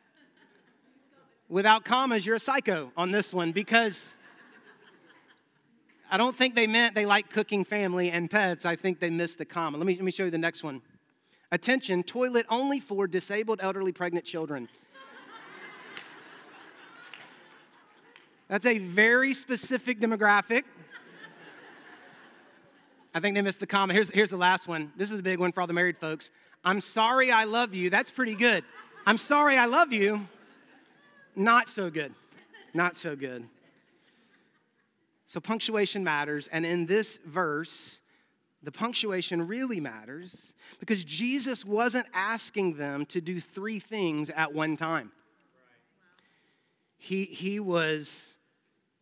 Without 1.51 1.85
commas, 1.85 2.25
you're 2.25 2.37
a 2.37 2.41
psycho 2.41 2.93
on 2.97 3.11
this 3.11 3.35
one 3.35 3.51
because 3.51 4.17
I 6.09 6.17
don't 6.17 6.35
think 6.35 6.55
they 6.55 6.69
meant 6.69 6.95
they 6.95 7.05
like 7.05 7.29
cooking 7.29 7.65
family 7.65 8.13
and 8.13 8.31
pets. 8.31 8.65
I 8.65 8.77
think 8.77 9.01
they 9.01 9.11
missed 9.11 9.39
the 9.39 9.45
comma. 9.45 9.77
Let 9.77 9.85
me, 9.85 9.97
let 9.97 10.05
me 10.05 10.13
show 10.13 10.25
you 10.25 10.31
the 10.31 10.39
next 10.39 10.63
one. 10.63 10.81
Attention, 11.51 12.05
toilet 12.05 12.47
only 12.49 12.79
for 12.79 13.09
disabled, 13.09 13.59
elderly, 13.61 13.91
pregnant 13.91 14.25
children. 14.25 14.69
That's 18.47 18.67
a 18.67 18.79
very 18.79 19.33
specific 19.33 19.99
demographic. 19.99 20.63
I 23.13 23.19
think 23.19 23.35
they 23.35 23.43
missed 23.43 23.59
the 23.59 23.67
comma. 23.67 23.93
Here's, 23.93 24.11
here's 24.11 24.31
the 24.31 24.37
last 24.37 24.69
one. 24.69 24.93
This 24.97 25.11
is 25.11 25.19
a 25.19 25.23
big 25.23 25.41
one 25.41 25.51
for 25.51 25.63
all 25.63 25.67
the 25.67 25.73
married 25.73 25.99
folks. 25.99 26.31
I'm 26.65 26.81
sorry 26.81 27.33
I 27.33 27.43
love 27.43 27.75
you. 27.75 27.91
That's 27.91 28.11
pretty 28.11 28.37
good. 28.37 28.63
I'm 29.05 29.19
sorry 29.19 29.57
I 29.57 29.67
love 29.67 29.93
you. 29.93 30.29
Not 31.37 31.69
so 31.69 31.91
good. 31.91 32.15
Not 32.75 32.97
so 32.97 33.17
good. 33.17 33.45
So 35.27 35.41
punctuation 35.41 36.03
matters. 36.03 36.49
And 36.49 36.67
in 36.67 36.87
this 36.87 37.19
verse, 37.25 38.01
the 38.63 38.73
punctuation 38.73 39.47
really 39.47 39.81
matters 39.81 40.55
because 40.81 41.05
Jesus 41.05 41.65
wasn't 41.65 42.07
asking 42.13 42.77
them 42.77 43.07
to 43.07 43.21
do 43.21 43.41
three 43.41 43.79
things 43.79 44.31
at 44.31 44.53
one 44.53 44.77
time. 44.77 45.13
He, 46.99 47.25
he, 47.25 47.61
was, 47.61 48.37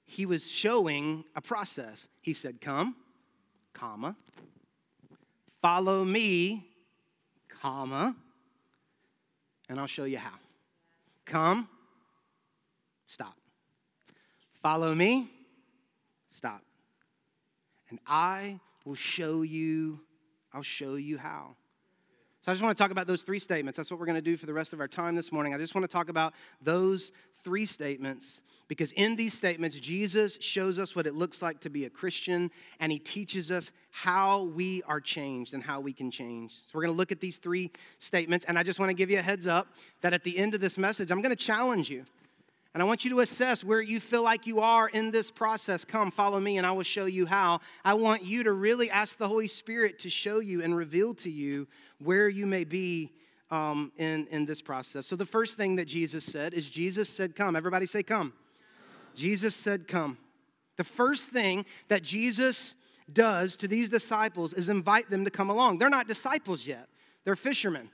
he 0.07 0.27
was 0.27 0.49
showing 0.49 1.25
a 1.35 1.41
process. 1.41 2.09
He 2.21 2.33
said, 2.33 2.61
Come, 2.61 2.95
comma, 3.73 4.15
follow 5.61 6.05
me, 6.05 6.69
comma, 7.49 8.15
and 9.69 9.81
I'll 9.81 9.87
show 9.87 10.05
you 10.05 10.19
how. 10.19 10.35
Come, 11.25 11.69
stop. 13.09 13.35
Follow 14.63 14.95
me, 14.95 15.29
stop. 16.29 16.63
And 17.91 17.99
I 18.07 18.61
will 18.85 18.95
show 18.95 19.43
you, 19.43 20.01
I'll 20.53 20.63
show 20.63 20.95
you 20.95 21.19
how. 21.19 21.57
So 22.43 22.53
I 22.53 22.55
just 22.55 22.63
want 22.63 22.77
to 22.77 22.83
talk 22.83 22.91
about 22.91 23.07
those 23.07 23.23
three 23.23 23.39
statements. 23.39 23.77
That's 23.77 23.91
what 23.91 23.99
we're 24.01 24.07
going 24.07 24.17
to 24.17 24.23
do 24.23 24.37
for 24.37 24.47
the 24.47 24.55
rest 24.55 24.73
of 24.73 24.81
our 24.81 24.89
time 24.89 25.17
this 25.17 25.33
morning. 25.33 25.55
I 25.55 25.59
just 25.59 25.75
want 25.75 25.85
to 25.85 25.93
talk 25.93 26.09
about 26.09 26.35
those 26.63 27.13
three 27.45 27.67
statements 27.67 28.43
because 28.69 28.93
in 28.93 29.17
these 29.17 29.35
statements, 29.35 29.79
Jesus 29.79 30.39
shows 30.41 30.79
us 30.79 30.95
what 30.95 31.07
it 31.07 31.15
looks 31.15 31.43
like 31.43 31.61
to 31.61 31.71
be 31.71 31.85
a 31.85 31.91
Christian 31.91 32.51
and 32.81 32.91
he 32.91 32.99
teaches 32.99 33.51
us 33.51 33.71
how 33.91 34.45
we 34.45 34.83
are 34.85 35.01
changed 35.01 35.55
and 35.55 35.63
how 35.63 35.81
we 35.81 35.93
can 35.93 36.11
change. 36.11 36.53
So 36.53 36.71
we're 36.75 36.83
going 36.83 36.95
to 36.95 36.97
look 36.97 37.13
at 37.13 37.21
these 37.21 37.37
three 37.37 37.71
statements 37.99 38.47
and 38.47 38.59
I 38.59 38.63
just 38.63 38.79
want 38.79 38.91
to 38.91 38.95
give 38.95 39.11
you 39.11 39.19
a 39.19 39.23
heads 39.23 39.47
up 39.47 39.69
that 40.01 40.13
at 40.13 40.25
the 40.25 40.39
end 40.39 40.55
of 40.55 40.61
this 40.61 40.79
message, 40.79 41.11
I'm 41.11 41.21
going 41.21 41.37
to 41.37 41.45
challenge 41.45 41.91
you. 41.91 42.05
And 42.75 42.83
I 42.83 42.87
want 42.87 43.05
you 43.05 43.11
to 43.11 43.21
assess 43.21 43.65
where 43.65 43.81
you 43.81 43.99
feel 43.99 44.23
like 44.23 44.47
you 44.47 44.61
are 44.61 44.89
in 44.89 45.11
this 45.11 45.31
process. 45.31 45.85
Come, 45.85 46.11
follow 46.11 46.39
me, 46.39 46.59
and 46.59 46.67
I 46.67 46.73
will 46.73 46.83
show 46.83 47.07
you 47.07 47.27
how. 47.27 47.61
I 47.85 47.95
want 47.95 48.25
you 48.25 48.43
to 48.43 48.53
really 48.53 48.91
ask 48.91 49.17
the 49.17 49.27
Holy 49.27 49.47
Spirit 49.47 49.99
to 50.01 50.11
show 50.11 50.41
you 50.41 50.63
and 50.63 50.77
reveal 50.77 51.15
to 51.15 51.31
you 51.31 51.67
where 51.99 52.29
you 52.29 52.47
may 52.47 52.65
be 52.65 53.13
um, 53.51 53.91
in, 53.97 54.27
in 54.31 54.45
this 54.45 54.61
process. 54.61 55.07
So, 55.07 55.17
the 55.17 55.25
first 55.25 55.57
thing 55.57 55.77
that 55.77 55.87
Jesus 55.87 56.25
said 56.25 56.53
is 56.53 56.69
Jesus 56.69 57.09
said, 57.09 57.35
Come. 57.35 57.57
Everybody 57.57 57.87
say, 57.87 58.03
Come. 58.03 58.35
Jesus 59.15 59.57
said, 59.57 59.89
Come. 59.89 60.19
The 60.77 60.85
first 60.85 61.25
thing 61.25 61.65
that 61.89 62.03
Jesus 62.03 62.75
does 63.13 63.57
to 63.57 63.69
these 63.69 63.89
disciples 63.89 64.53
is 64.53 64.69
invite 64.69 65.11
them 65.11 65.25
to 65.25 65.31
come 65.31 65.51
along. 65.51 65.79
They're 65.79 65.89
not 65.89 66.07
disciples 66.07 66.67
yet, 66.67 66.89
they're 67.25 67.37
fishermen. 67.37 67.91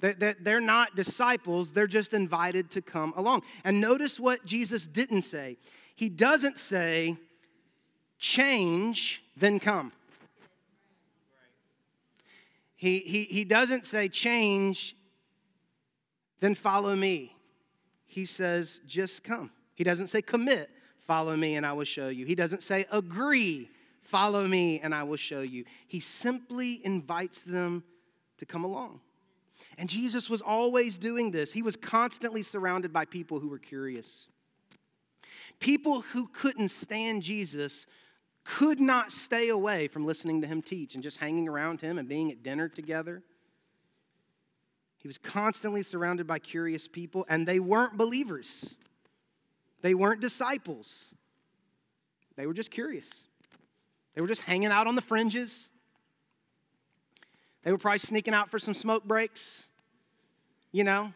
They're 0.00 0.60
not 0.60 0.96
disciples, 0.96 1.72
they're 1.72 1.86
just 1.86 2.14
invited 2.14 2.70
to 2.72 2.82
come 2.82 3.12
along. 3.16 3.42
And 3.64 3.80
notice 3.80 4.18
what 4.18 4.44
Jesus 4.44 4.86
didn't 4.86 5.22
say. 5.22 5.58
He 5.94 6.08
doesn't 6.08 6.58
say, 6.58 7.18
change, 8.18 9.22
then 9.36 9.60
come. 9.60 9.92
He, 12.76 13.00
he, 13.00 13.24
he 13.24 13.44
doesn't 13.44 13.84
say, 13.84 14.08
change, 14.08 14.96
then 16.40 16.54
follow 16.54 16.96
me. 16.96 17.36
He 18.06 18.24
says, 18.24 18.80
just 18.86 19.22
come. 19.22 19.50
He 19.74 19.84
doesn't 19.84 20.06
say, 20.06 20.22
commit, 20.22 20.70
follow 20.98 21.36
me, 21.36 21.56
and 21.56 21.66
I 21.66 21.74
will 21.74 21.84
show 21.84 22.08
you. 22.08 22.24
He 22.24 22.34
doesn't 22.34 22.62
say, 22.62 22.86
agree, 22.90 23.68
follow 24.02 24.48
me, 24.48 24.80
and 24.80 24.94
I 24.94 25.02
will 25.02 25.18
show 25.18 25.42
you. 25.42 25.64
He 25.86 26.00
simply 26.00 26.80
invites 26.84 27.42
them 27.42 27.84
to 28.38 28.46
come 28.46 28.64
along. 28.64 29.00
And 29.78 29.88
Jesus 29.88 30.28
was 30.28 30.42
always 30.42 30.98
doing 30.98 31.30
this. 31.30 31.52
He 31.52 31.62
was 31.62 31.76
constantly 31.76 32.42
surrounded 32.42 32.92
by 32.92 33.04
people 33.04 33.40
who 33.40 33.48
were 33.48 33.58
curious. 33.58 34.28
People 35.58 36.00
who 36.00 36.28
couldn't 36.28 36.68
stand 36.68 37.22
Jesus 37.22 37.86
could 38.44 38.80
not 38.80 39.12
stay 39.12 39.48
away 39.48 39.88
from 39.88 40.04
listening 40.04 40.40
to 40.40 40.46
him 40.46 40.62
teach 40.62 40.94
and 40.94 41.02
just 41.02 41.18
hanging 41.18 41.48
around 41.48 41.80
him 41.80 41.98
and 41.98 42.08
being 42.08 42.30
at 42.30 42.42
dinner 42.42 42.68
together. 42.68 43.22
He 44.98 45.08
was 45.08 45.18
constantly 45.18 45.82
surrounded 45.82 46.26
by 46.26 46.38
curious 46.38 46.86
people, 46.86 47.24
and 47.28 47.46
they 47.46 47.58
weren't 47.58 47.96
believers. 47.96 48.74
They 49.82 49.94
weren't 49.94 50.20
disciples. 50.20 51.14
They 52.36 52.46
were 52.46 52.54
just 52.54 52.70
curious. 52.70 53.26
They 54.14 54.20
were 54.20 54.28
just 54.28 54.42
hanging 54.42 54.70
out 54.70 54.86
on 54.86 54.96
the 54.96 55.02
fringes. 55.02 55.70
They 57.62 57.72
were 57.72 57.78
probably 57.78 57.98
sneaking 57.98 58.34
out 58.34 58.50
for 58.50 58.58
some 58.58 58.74
smoke 58.74 59.04
breaks 59.04 59.70
you 60.72 60.84
know, 60.84 61.12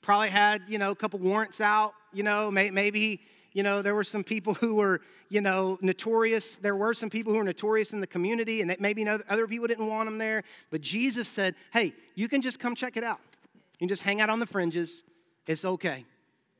probably 0.00 0.28
had, 0.28 0.62
you 0.68 0.78
know, 0.78 0.90
a 0.90 0.96
couple 0.96 1.18
warrants 1.18 1.60
out, 1.60 1.94
you 2.12 2.22
know, 2.22 2.50
may, 2.50 2.70
maybe, 2.70 3.20
you 3.52 3.62
know, 3.62 3.82
there 3.82 3.94
were 3.94 4.04
some 4.04 4.22
people 4.22 4.54
who 4.54 4.76
were, 4.76 5.00
you 5.28 5.40
know, 5.40 5.78
notorious. 5.80 6.56
There 6.56 6.76
were 6.76 6.94
some 6.94 7.10
people 7.10 7.32
who 7.32 7.38
were 7.38 7.44
notorious 7.44 7.92
in 7.92 8.00
the 8.00 8.06
community, 8.06 8.60
and 8.60 8.70
that 8.70 8.80
maybe 8.80 9.06
other 9.06 9.46
people 9.46 9.66
didn't 9.66 9.88
want 9.88 10.06
them 10.06 10.18
there. 10.18 10.44
But 10.70 10.80
Jesus 10.80 11.28
said, 11.28 11.54
hey, 11.72 11.92
you 12.14 12.28
can 12.28 12.40
just 12.40 12.60
come 12.60 12.74
check 12.74 12.96
it 12.96 13.04
out. 13.04 13.20
You 13.54 13.78
can 13.80 13.88
just 13.88 14.02
hang 14.02 14.20
out 14.20 14.30
on 14.30 14.38
the 14.38 14.46
fringes. 14.46 15.02
It's 15.46 15.64
okay. 15.64 16.04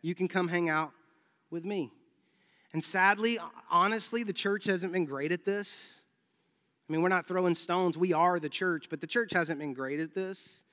You 0.02 0.14
can 0.14 0.28
come 0.28 0.48
hang 0.48 0.68
out 0.68 0.92
with 1.50 1.64
me. 1.64 1.92
And 2.72 2.82
sadly, 2.82 3.38
honestly, 3.70 4.22
the 4.22 4.32
church 4.32 4.66
hasn't 4.66 4.92
been 4.92 5.04
great 5.04 5.32
at 5.32 5.44
this. 5.44 6.00
I 6.88 6.92
mean, 6.92 7.02
we're 7.02 7.08
not 7.08 7.26
throwing 7.26 7.54
stones. 7.54 7.98
We 7.98 8.12
are 8.12 8.40
the 8.40 8.48
church, 8.48 8.88
but 8.88 9.00
the 9.00 9.06
church 9.06 9.32
hasn't 9.32 9.58
been 9.58 9.74
great 9.74 10.00
at 10.00 10.14
this 10.14 10.64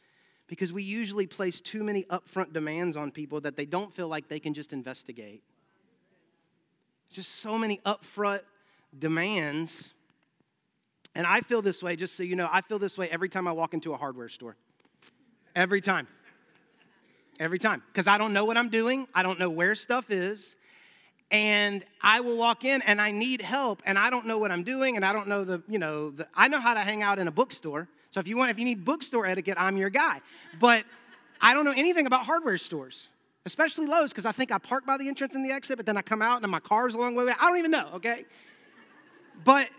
because 0.48 0.72
we 0.72 0.84
usually 0.84 1.27
place 1.27 1.60
too 1.60 1.84
many 1.84 2.03
upfront 2.03 2.53
demands 2.53 2.95
on 2.95 3.12
people 3.12 3.41
that 3.41 3.57
they 3.57 3.65
don't 3.65 3.93
feel 3.93 4.07
like 4.07 4.29
they 4.29 4.39
can 4.39 4.53
just 4.53 4.72
investigate. 4.72 5.43
Just 7.12 7.36
so 7.36 7.57
many 7.57 7.79
upfront 7.86 8.41
demands. 8.98 9.93
And 11.15 11.27
I 11.27 11.41
feel 11.41 11.62
this 11.62 11.84
way, 11.84 11.95
just 11.95 12.15
so 12.15 12.24
you 12.24 12.36
know, 12.36 12.48
I 12.51 12.62
feel 12.62 12.79
this 12.79 12.98
way 12.98 13.10
every 13.10 13.29
time 13.29 13.48
I 13.48 13.51
walk 13.51 13.74
into 13.74 13.93
a 13.93 13.98
hardware 13.98 14.29
store. 14.29 14.55
Every 15.55 15.81
time. 15.81 16.07
Every 17.39 17.60
time. 17.60 17.84
Because 17.88 18.07
I 18.07 18.17
don't 18.17 18.31
know 18.31 18.45
what 18.45 18.57
I'm 18.57 18.69
doing, 18.69 19.07
I 19.13 19.24
don't 19.24 19.39
know 19.39 19.50
where 19.50 19.75
stuff 19.75 20.12
is. 20.12 20.55
And 21.32 21.84
I 22.01 22.20
will 22.20 22.38
walk 22.38 22.65
in 22.65 22.82
and 22.84 23.01
I 23.01 23.12
need 23.12 23.41
help 23.41 23.82
and 23.86 23.98
I 23.98 24.10
don't 24.10 24.25
know 24.25 24.38
what 24.38 24.51
I'm 24.51 24.63
doing 24.63 24.96
and 24.96 25.05
I 25.05 25.12
don't 25.13 25.27
know 25.27 25.44
the, 25.44 25.62
you 25.67 25.79
know, 25.79 26.12
the, 26.12 26.27
I 26.36 26.48
know 26.48 26.60
how 26.60 26.74
to 26.74 26.82
hang 26.82 27.01
out 27.01 27.20
in 27.20 27.27
a 27.27 27.32
bookstore. 27.32 27.88
So 28.12 28.20
if 28.20 28.27
you 28.27 28.38
want, 28.38 28.51
if 28.51 28.60
you 28.60 28.65
need 28.65 28.86
bookstore 28.86 29.25
etiquette, 29.25 29.58
I'm 29.60 29.77
your 29.77 29.89
guy. 29.89 30.22
But 30.60 30.86
I 31.41 31.53
don't 31.53 31.65
know 31.65 31.74
anything 31.75 32.08
about 32.08 32.25
hardware 32.25 32.58
stores, 32.58 33.10
especially 33.46 33.88
Lowe's, 33.88 34.12
because 34.12 34.25
I 34.25 34.32
think 34.32 34.51
I 34.51 34.58
park 34.58 34.86
by 34.86 34.98
the 34.98 35.08
entrance 35.08 35.36
and 35.36 35.46
the 35.46 35.51
exit, 35.51 35.77
but 35.77 35.86
then 35.86 35.98
I 35.98 36.01
come 36.01 36.22
out 36.22 36.41
and 36.41 36.51
my 36.51 36.60
car's 36.60 36.96
a 36.96 36.98
long 36.98 37.15
way 37.15 37.24
away. 37.24 37.34
I 37.39 37.50
don't 37.50 37.58
even 37.58 37.72
know, 37.72 37.89
okay? 37.96 38.25
But 39.44 39.70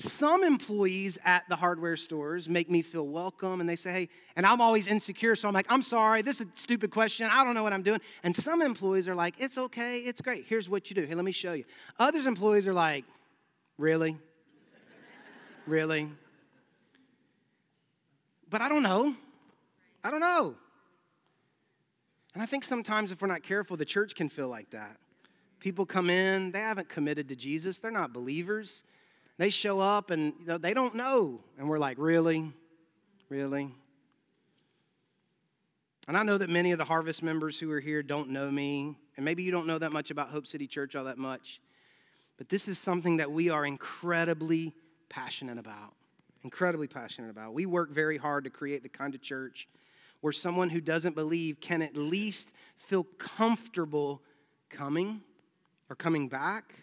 some 0.00 0.44
employees 0.44 1.18
at 1.24 1.48
the 1.48 1.56
hardware 1.56 1.96
stores 1.96 2.48
make 2.48 2.70
me 2.70 2.82
feel 2.82 3.06
welcome 3.06 3.60
and 3.60 3.68
they 3.68 3.76
say, 3.76 3.92
hey, 3.92 4.08
and 4.36 4.46
I'm 4.46 4.60
always 4.60 4.88
insecure, 4.88 5.36
so 5.36 5.48
I'm 5.48 5.54
like, 5.54 5.66
I'm 5.68 5.82
sorry, 5.82 6.22
this 6.22 6.40
is 6.40 6.46
a 6.46 6.50
stupid 6.54 6.90
question. 6.90 7.28
I 7.30 7.44
don't 7.44 7.54
know 7.54 7.62
what 7.62 7.72
I'm 7.72 7.82
doing. 7.82 8.00
And 8.22 8.34
some 8.34 8.62
employees 8.62 9.08
are 9.08 9.14
like, 9.14 9.34
it's 9.38 9.58
okay, 9.58 9.98
it's 9.98 10.20
great. 10.20 10.44
Here's 10.46 10.68
what 10.68 10.90
you 10.90 10.94
do. 10.94 11.04
Hey, 11.04 11.14
let 11.14 11.24
me 11.24 11.32
show 11.32 11.52
you. 11.52 11.64
Others 11.98 12.26
employees 12.26 12.66
are 12.66 12.74
like, 12.74 13.04
really? 13.78 14.16
really? 15.66 16.08
But 18.48 18.62
I 18.62 18.68
don't 18.68 18.82
know. 18.82 19.14
I 20.02 20.10
don't 20.10 20.20
know. 20.20 20.54
And 22.34 22.42
I 22.42 22.46
think 22.46 22.64
sometimes 22.64 23.12
if 23.12 23.20
we're 23.20 23.28
not 23.28 23.42
careful, 23.42 23.76
the 23.76 23.84
church 23.84 24.14
can 24.14 24.28
feel 24.28 24.48
like 24.48 24.70
that. 24.70 24.96
People 25.58 25.84
come 25.84 26.08
in, 26.08 26.52
they 26.52 26.60
haven't 26.60 26.88
committed 26.88 27.28
to 27.28 27.36
Jesus, 27.36 27.78
they're 27.78 27.90
not 27.90 28.12
believers. 28.12 28.84
They 29.40 29.48
show 29.48 29.80
up 29.80 30.10
and 30.10 30.34
you 30.38 30.46
know, 30.46 30.58
they 30.58 30.74
don't 30.74 30.94
know. 30.94 31.40
And 31.56 31.66
we're 31.66 31.78
like, 31.78 31.96
really? 31.98 32.52
Really? 33.30 33.74
And 36.06 36.14
I 36.14 36.22
know 36.24 36.36
that 36.36 36.50
many 36.50 36.72
of 36.72 36.78
the 36.78 36.84
harvest 36.84 37.22
members 37.22 37.58
who 37.58 37.70
are 37.70 37.80
here 37.80 38.02
don't 38.02 38.28
know 38.28 38.50
me. 38.50 38.98
And 39.16 39.24
maybe 39.24 39.42
you 39.42 39.50
don't 39.50 39.66
know 39.66 39.78
that 39.78 39.92
much 39.92 40.10
about 40.10 40.28
Hope 40.28 40.46
City 40.46 40.66
Church 40.66 40.94
all 40.94 41.04
that 41.04 41.16
much. 41.16 41.58
But 42.36 42.50
this 42.50 42.68
is 42.68 42.78
something 42.78 43.16
that 43.16 43.32
we 43.32 43.48
are 43.48 43.64
incredibly 43.64 44.74
passionate 45.08 45.56
about. 45.56 45.94
Incredibly 46.44 46.86
passionate 46.86 47.30
about. 47.30 47.54
We 47.54 47.64
work 47.64 47.92
very 47.92 48.18
hard 48.18 48.44
to 48.44 48.50
create 48.50 48.82
the 48.82 48.90
kind 48.90 49.14
of 49.14 49.22
church 49.22 49.68
where 50.20 50.34
someone 50.34 50.68
who 50.68 50.82
doesn't 50.82 51.14
believe 51.14 51.62
can 51.62 51.80
at 51.80 51.96
least 51.96 52.50
feel 52.76 53.04
comfortable 53.16 54.20
coming 54.68 55.22
or 55.88 55.96
coming 55.96 56.28
back 56.28 56.74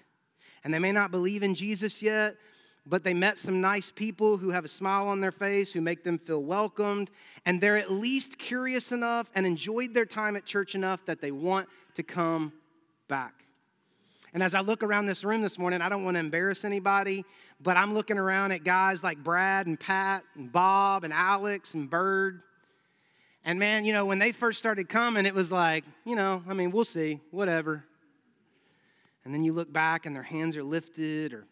and 0.67 0.73
they 0.73 0.79
may 0.79 0.91
not 0.91 1.11
believe 1.11 1.43
in 1.43 1.55
Jesus 1.55 2.01
yet, 2.01 2.35
but 2.85 3.01
they 3.01 3.13
met 3.13 3.37
some 3.37 3.61
nice 3.61 3.89
people 3.89 4.35
who 4.35 4.49
have 4.49 4.65
a 4.65 4.67
smile 4.67 5.07
on 5.07 5.21
their 5.21 5.31
face, 5.31 5.71
who 5.71 5.79
make 5.79 6.03
them 6.03 6.17
feel 6.17 6.43
welcomed, 6.43 7.09
and 7.45 7.61
they're 7.61 7.77
at 7.77 7.89
least 7.89 8.37
curious 8.37 8.91
enough 8.91 9.31
and 9.33 9.45
enjoyed 9.45 9.93
their 9.93 10.05
time 10.05 10.35
at 10.35 10.45
church 10.45 10.75
enough 10.75 10.99
that 11.05 11.21
they 11.21 11.31
want 11.31 11.69
to 11.95 12.03
come 12.03 12.51
back. 13.07 13.45
And 14.33 14.43
as 14.43 14.53
I 14.53 14.59
look 14.59 14.83
around 14.83 15.05
this 15.05 15.23
room 15.23 15.41
this 15.41 15.57
morning, 15.57 15.81
I 15.81 15.87
don't 15.87 16.03
want 16.03 16.15
to 16.15 16.19
embarrass 16.19 16.65
anybody, 16.65 17.23
but 17.61 17.77
I'm 17.77 17.93
looking 17.93 18.17
around 18.17 18.51
at 18.51 18.65
guys 18.65 19.01
like 19.01 19.23
Brad 19.23 19.67
and 19.67 19.79
Pat 19.79 20.25
and 20.35 20.51
Bob 20.51 21.05
and 21.05 21.13
Alex 21.13 21.75
and 21.75 21.89
Bird. 21.89 22.41
And 23.45 23.57
man, 23.57 23.85
you 23.85 23.93
know, 23.93 24.03
when 24.03 24.19
they 24.19 24.33
first 24.33 24.59
started 24.59 24.89
coming, 24.89 25.25
it 25.25 25.33
was 25.33 25.49
like, 25.49 25.85
you 26.03 26.17
know, 26.17 26.43
I 26.45 26.53
mean, 26.53 26.71
we'll 26.71 26.83
see, 26.83 27.21
whatever 27.31 27.85
and 29.27 29.33
then 29.33 29.43
you 29.43 29.51
look 29.51 29.71
back 29.73 30.05
and 30.05 30.15
their 30.15 30.23
hands 30.23 30.55
are 30.55 30.63
lifted 30.63 31.33
or 31.33 31.45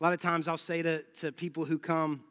a 0.00 0.02
lot 0.02 0.14
of 0.14 0.20
times 0.20 0.48
i'll 0.48 0.56
say 0.56 0.80
to, 0.80 1.02
to 1.02 1.30
people 1.30 1.66
who 1.66 1.78
come 1.78 2.24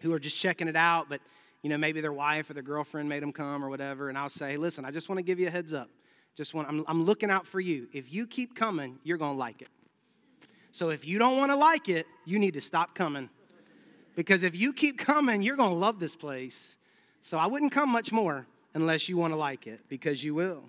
who 0.00 0.12
are 0.12 0.18
just 0.18 0.36
checking 0.36 0.66
it 0.66 0.74
out 0.74 1.08
but 1.08 1.20
you 1.62 1.70
know 1.70 1.78
maybe 1.78 2.00
their 2.00 2.12
wife 2.12 2.50
or 2.50 2.54
their 2.54 2.64
girlfriend 2.64 3.08
made 3.08 3.22
them 3.22 3.32
come 3.32 3.64
or 3.64 3.68
whatever 3.68 4.08
and 4.08 4.18
i'll 4.18 4.28
say 4.28 4.56
listen 4.56 4.84
i 4.84 4.90
just 4.90 5.08
want 5.08 5.18
to 5.18 5.22
give 5.22 5.38
you 5.38 5.46
a 5.46 5.50
heads 5.50 5.72
up. 5.72 5.88
Just 6.36 6.52
want 6.52 6.68
I'm, 6.68 6.84
I'm 6.88 7.04
looking 7.04 7.30
out 7.30 7.46
for 7.46 7.60
you. 7.60 7.88
If 7.92 8.12
you 8.12 8.26
keep 8.26 8.56
coming 8.56 8.98
you're 9.04 9.18
to 9.18 9.30
like 9.30 9.62
it. 9.62 9.68
So 10.72 10.90
if 10.90 11.06
you 11.06 11.18
don't 11.18 11.36
want 11.36 11.52
to 11.52 11.56
like 11.56 11.88
it 11.88 12.06
you 12.24 12.38
need 12.38 12.54
to 12.54 12.60
stop 12.60 12.94
coming. 12.94 13.30
Because 14.16 14.42
if 14.42 14.56
you 14.56 14.72
keep 14.72 14.98
coming 14.98 15.42
you're 15.42 15.56
going 15.56 15.70
to 15.70 15.76
love 15.76 16.00
this 16.00 16.16
place. 16.16 16.76
So 17.22 17.38
i 17.38 17.46
wouldn't 17.46 17.70
come 17.70 17.88
much 17.88 18.10
more 18.10 18.46
unless 18.74 19.08
you 19.08 19.16
want 19.16 19.32
to 19.32 19.36
like 19.36 19.68
it 19.68 19.80
because 19.88 20.24
you 20.24 20.34
will 20.34 20.64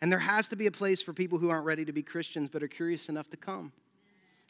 and 0.00 0.10
there 0.10 0.18
has 0.18 0.48
to 0.48 0.56
be 0.56 0.66
a 0.66 0.70
place 0.70 1.02
for 1.02 1.12
people 1.12 1.38
who 1.38 1.50
aren't 1.50 1.64
ready 1.64 1.84
to 1.84 1.92
be 1.92 2.02
Christians 2.02 2.48
but 2.52 2.62
are 2.62 2.68
curious 2.68 3.08
enough 3.08 3.28
to 3.30 3.36
come. 3.36 3.72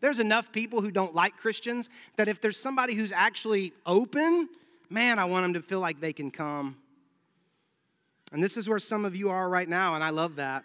There's 0.01 0.19
enough 0.19 0.53
people 0.53 0.81
who 0.81 0.91
don't 0.91 1.15
like 1.15 1.37
Christians 1.37 1.89
that 2.17 2.29
if 2.29 2.41
there's 2.41 2.59
somebody 2.59 2.95
who's 2.95 3.13
actually 3.13 3.73
open, 3.87 4.49
man, 4.91 5.19
I 5.19 5.25
want 5.25 5.45
them 5.45 5.55
to 5.55 5.63
feel 5.63 5.81
like 5.81 6.01
they 6.01 6.13
can 6.13 6.31
come. 6.31 6.77
And 8.33 8.43
this 8.43 8.57
is 8.57 8.69
where 8.69 8.79
some 8.79 9.05
of 9.05 9.15
you 9.15 9.31
are 9.31 9.49
right 9.49 9.69
now, 9.69 9.95
and 9.95 10.03
I 10.03 10.11
love 10.11 10.37
that. 10.37 10.65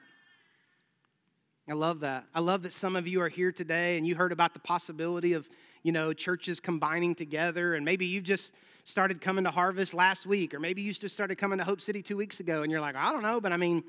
I 1.69 1.73
love 1.73 1.99
that. 1.99 2.25
I 2.33 2.39
love 2.39 2.63
that 2.63 2.73
some 2.73 2.95
of 2.95 3.07
you 3.07 3.21
are 3.21 3.29
here 3.29 3.51
today 3.51 3.97
and 3.97 4.07
you 4.07 4.15
heard 4.15 4.31
about 4.31 4.53
the 4.53 4.59
possibility 4.59 5.33
of, 5.33 5.47
you 5.83 5.91
know, 5.91 6.13
churches 6.13 6.59
combining 6.59 7.13
together 7.13 7.75
and 7.75 7.85
maybe 7.85 8.07
you 8.07 8.21
just 8.21 8.53
started 8.85 9.21
coming 9.21 9.43
to 9.43 9.51
Harvest 9.51 9.93
last 9.93 10.25
week 10.25 10.55
or 10.55 10.59
maybe 10.59 10.81
you 10.81 10.91
just 10.93 11.13
started 11.13 11.37
coming 11.37 11.59
to 11.59 11.63
Hope 11.63 11.79
City 11.79 12.01
2 12.01 12.17
weeks 12.17 12.39
ago 12.39 12.63
and 12.63 12.71
you're 12.71 12.81
like, 12.81 12.95
I 12.95 13.11
don't 13.11 13.21
know, 13.21 13.39
but 13.39 13.51
I 13.51 13.57
mean, 13.57 13.83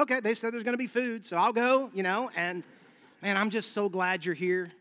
okay, 0.00 0.20
they 0.20 0.34
said 0.34 0.52
there's 0.52 0.62
going 0.62 0.74
to 0.74 0.78
be 0.78 0.86
food, 0.86 1.26
so 1.26 1.36
I'll 1.36 1.52
go, 1.52 1.90
you 1.94 2.02
know, 2.02 2.30
and 2.34 2.62
man, 3.20 3.36
I'm 3.36 3.50
just 3.50 3.72
so 3.72 3.88
glad 3.88 4.24
you're 4.24 4.34
here. 4.34 4.72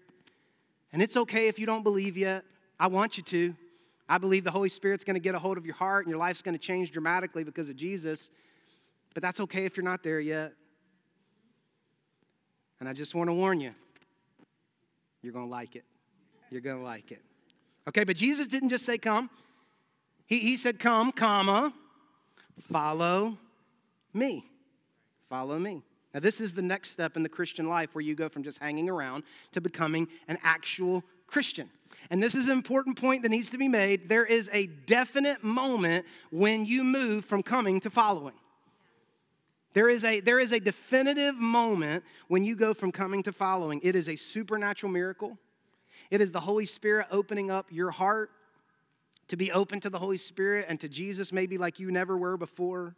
And 0.94 1.02
it's 1.02 1.16
okay 1.16 1.48
if 1.48 1.60
you 1.60 1.66
don't 1.66 1.84
believe 1.84 2.18
yet. 2.18 2.44
I 2.80 2.88
want 2.88 3.18
you 3.18 3.24
to. 3.24 3.56
I 4.10 4.18
believe 4.18 4.44
the 4.44 4.52
Holy 4.52 4.70
Spirit's 4.70 5.04
going 5.04 5.14
to 5.14 5.22
get 5.22 5.36
a 5.36 5.40
hold 5.40 5.58
of 5.58 5.66
your 5.66 5.76
heart 5.76 6.06
and 6.06 6.12
your 6.12 6.20
life's 6.20 6.42
going 6.42 6.56
to 6.56 6.60
change 6.60 6.92
dramatically 6.92 7.44
because 7.44 7.70
of 7.70 7.78
Jesus. 7.78 8.30
But 9.14 9.24
that's 9.24 9.40
okay 9.42 9.66
if 9.66 9.78
you're 9.78 9.84
not 9.84 10.04
there 10.04 10.20
yet. 10.20 10.54
And 12.80 12.90
I 12.90 12.94
just 12.94 13.16
want 13.16 13.30
to 13.30 13.34
warn 13.34 13.60
you 13.60 13.74
you're 15.22 15.34
going 15.34 15.46
to 15.46 15.52
like 15.52 15.76
it. 15.76 15.86
You're 16.50 16.62
going 16.62 16.80
to 16.80 16.84
like 16.84 17.12
it. 17.12 17.22
Okay, 17.88 18.04
but 18.04 18.16
Jesus 18.16 18.48
didn't 18.48 18.70
just 18.70 18.86
say 18.86 18.98
come, 18.98 19.30
He, 20.26 20.40
he 20.40 20.58
said, 20.58 20.80
Come, 20.80 21.12
comma, 21.12 21.74
follow 22.60 23.38
me. 24.14 24.51
Follow 25.32 25.58
me. 25.58 25.82
Now, 26.14 26.20
this 26.20 26.42
is 26.42 26.52
the 26.52 26.62
next 26.62 26.92
step 26.92 27.16
in 27.16 27.24
the 27.24 27.30
Christian 27.30 27.70
life 27.70 27.96
where 27.96 28.02
you 28.02 28.16
go 28.16 28.28
from 28.28 28.44
just 28.44 28.58
hanging 28.58 28.90
around 28.90 29.24
to 29.54 29.62
becoming 29.62 30.10
an 30.28 30.38
actual 30.44 31.06
Christian. 31.26 31.70
And 32.10 32.22
this 32.22 32.36
is 32.36 32.50
an 32.50 32.58
important 32.58 33.00
point 33.00 33.24
that 33.24 33.30
needs 33.30 33.50
to 33.52 33.58
be 33.58 33.70
made. 33.70 34.10
There 34.10 34.26
is 34.26 34.50
a 34.52 34.68
definite 34.68 35.42
moment 35.42 36.06
when 36.32 36.66
you 36.66 36.84
move 36.84 37.24
from 37.24 37.44
coming 37.44 37.80
to 37.80 37.90
following. 37.90 38.34
There 39.74 39.88
is, 39.88 40.04
a, 40.04 40.20
there 40.20 40.38
is 40.38 40.52
a 40.52 40.60
definitive 40.60 41.36
moment 41.36 42.04
when 42.28 42.44
you 42.44 42.58
go 42.58 42.74
from 42.74 42.92
coming 42.92 43.24
to 43.24 43.32
following. 43.32 43.80
It 43.84 43.96
is 43.96 44.10
a 44.10 44.18
supernatural 44.18 44.92
miracle. 44.92 45.38
It 46.10 46.20
is 46.20 46.32
the 46.32 46.42
Holy 46.42 46.66
Spirit 46.66 47.08
opening 47.10 47.50
up 47.50 47.68
your 47.72 47.92
heart 47.92 48.32
to 49.30 49.38
be 49.38 49.50
open 49.54 49.80
to 49.80 49.90
the 49.90 50.00
Holy 50.00 50.18
Spirit 50.18 50.66
and 50.68 50.78
to 50.82 50.90
Jesus, 50.90 51.32
maybe 51.32 51.58
like 51.58 51.80
you 51.80 51.90
never 51.90 52.18
were 52.18 52.36
before. 52.36 52.98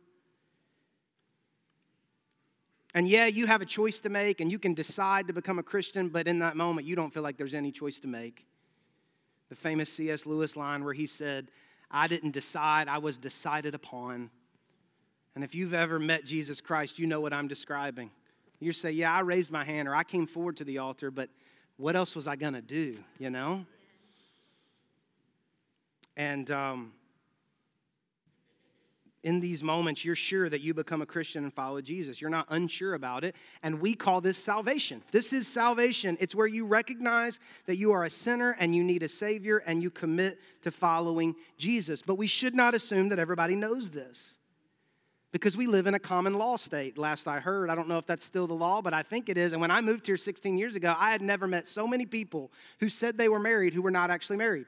And 2.93 3.07
yeah, 3.07 3.25
you 3.25 3.47
have 3.47 3.61
a 3.61 3.65
choice 3.65 3.99
to 4.01 4.09
make 4.09 4.39
and 4.39 4.51
you 4.51 4.59
can 4.59 4.73
decide 4.73 5.27
to 5.27 5.33
become 5.33 5.57
a 5.57 5.63
Christian, 5.63 6.09
but 6.09 6.27
in 6.27 6.39
that 6.39 6.55
moment, 6.55 6.85
you 6.85 6.95
don't 6.95 7.13
feel 7.13 7.23
like 7.23 7.37
there's 7.37 7.55
any 7.55 7.71
choice 7.71 7.99
to 8.01 8.07
make. 8.07 8.45
The 9.49 9.55
famous 9.55 9.91
C.S. 9.91 10.25
Lewis 10.25 10.55
line 10.55 10.83
where 10.83 10.93
he 10.93 11.07
said, 11.07 11.49
I 11.89 12.07
didn't 12.07 12.31
decide, 12.31 12.87
I 12.87 12.99
was 12.99 13.17
decided 13.17 13.73
upon. 13.75 14.29
And 15.35 15.43
if 15.43 15.55
you've 15.55 15.73
ever 15.73 15.97
met 15.97 16.25
Jesus 16.25 16.61
Christ, 16.61 16.99
you 16.99 17.07
know 17.07 17.19
what 17.19 17.33
I'm 17.33 17.47
describing. 17.47 18.11
You 18.59 18.71
say, 18.71 18.91
Yeah, 18.91 19.11
I 19.11 19.21
raised 19.21 19.51
my 19.51 19.63
hand 19.63 19.87
or 19.87 19.95
I 19.95 20.03
came 20.03 20.27
forward 20.27 20.57
to 20.57 20.63
the 20.63 20.77
altar, 20.77 21.11
but 21.11 21.29
what 21.77 21.95
else 21.95 22.15
was 22.15 22.27
I 22.27 22.35
going 22.35 22.53
to 22.53 22.61
do, 22.61 22.97
you 23.17 23.29
know? 23.29 23.65
And 26.15 26.49
um, 26.51 26.93
in 29.23 29.39
these 29.39 29.63
moments, 29.63 30.03
you're 30.03 30.15
sure 30.15 30.49
that 30.49 30.61
you 30.61 30.73
become 30.73 31.01
a 31.01 31.05
Christian 31.05 31.43
and 31.43 31.53
follow 31.53 31.79
Jesus. 31.81 32.19
You're 32.19 32.29
not 32.29 32.45
unsure 32.49 32.93
about 32.93 33.23
it. 33.23 33.35
And 33.63 33.79
we 33.79 33.95
call 33.95 34.19
this 34.19 34.37
salvation. 34.37 35.01
This 35.11 35.31
is 35.31 35.47
salvation. 35.47 36.17
It's 36.19 36.35
where 36.35 36.47
you 36.47 36.65
recognize 36.65 37.39
that 37.65 37.77
you 37.77 37.93
are 37.93 38.03
a 38.03 38.09
sinner 38.09 38.55
and 38.59 38.75
you 38.75 38.83
need 38.83 39.01
a 39.01 39.07
Savior 39.07 39.59
and 39.65 39.81
you 39.81 39.89
commit 39.89 40.39
to 40.63 40.71
following 40.71 41.35
Jesus. 41.57 42.01
But 42.01 42.15
we 42.15 42.27
should 42.27 42.53
not 42.53 42.75
assume 42.75 43.09
that 43.09 43.19
everybody 43.19 43.55
knows 43.55 43.89
this 43.89 44.37
because 45.31 45.55
we 45.55 45.67
live 45.67 45.87
in 45.87 45.95
a 45.95 45.99
common 45.99 46.33
law 46.33 46.57
state. 46.57 46.97
Last 46.97 47.27
I 47.27 47.39
heard, 47.39 47.69
I 47.69 47.75
don't 47.75 47.87
know 47.87 47.97
if 47.97 48.05
that's 48.05 48.25
still 48.25 48.45
the 48.45 48.53
law, 48.53 48.81
but 48.81 48.93
I 48.93 49.03
think 49.03 49.29
it 49.29 49.37
is. 49.37 49.53
And 49.53 49.61
when 49.61 49.71
I 49.71 49.79
moved 49.79 50.05
here 50.05 50.17
16 50.17 50.57
years 50.57 50.75
ago, 50.75 50.93
I 50.97 51.11
had 51.11 51.21
never 51.21 51.47
met 51.47 51.65
so 51.65 51.87
many 51.87 52.05
people 52.05 52.51
who 52.79 52.89
said 52.89 53.17
they 53.17 53.29
were 53.29 53.39
married 53.39 53.73
who 53.73 53.81
were 53.81 53.91
not 53.91 54.11
actually 54.11 54.37
married, 54.37 54.65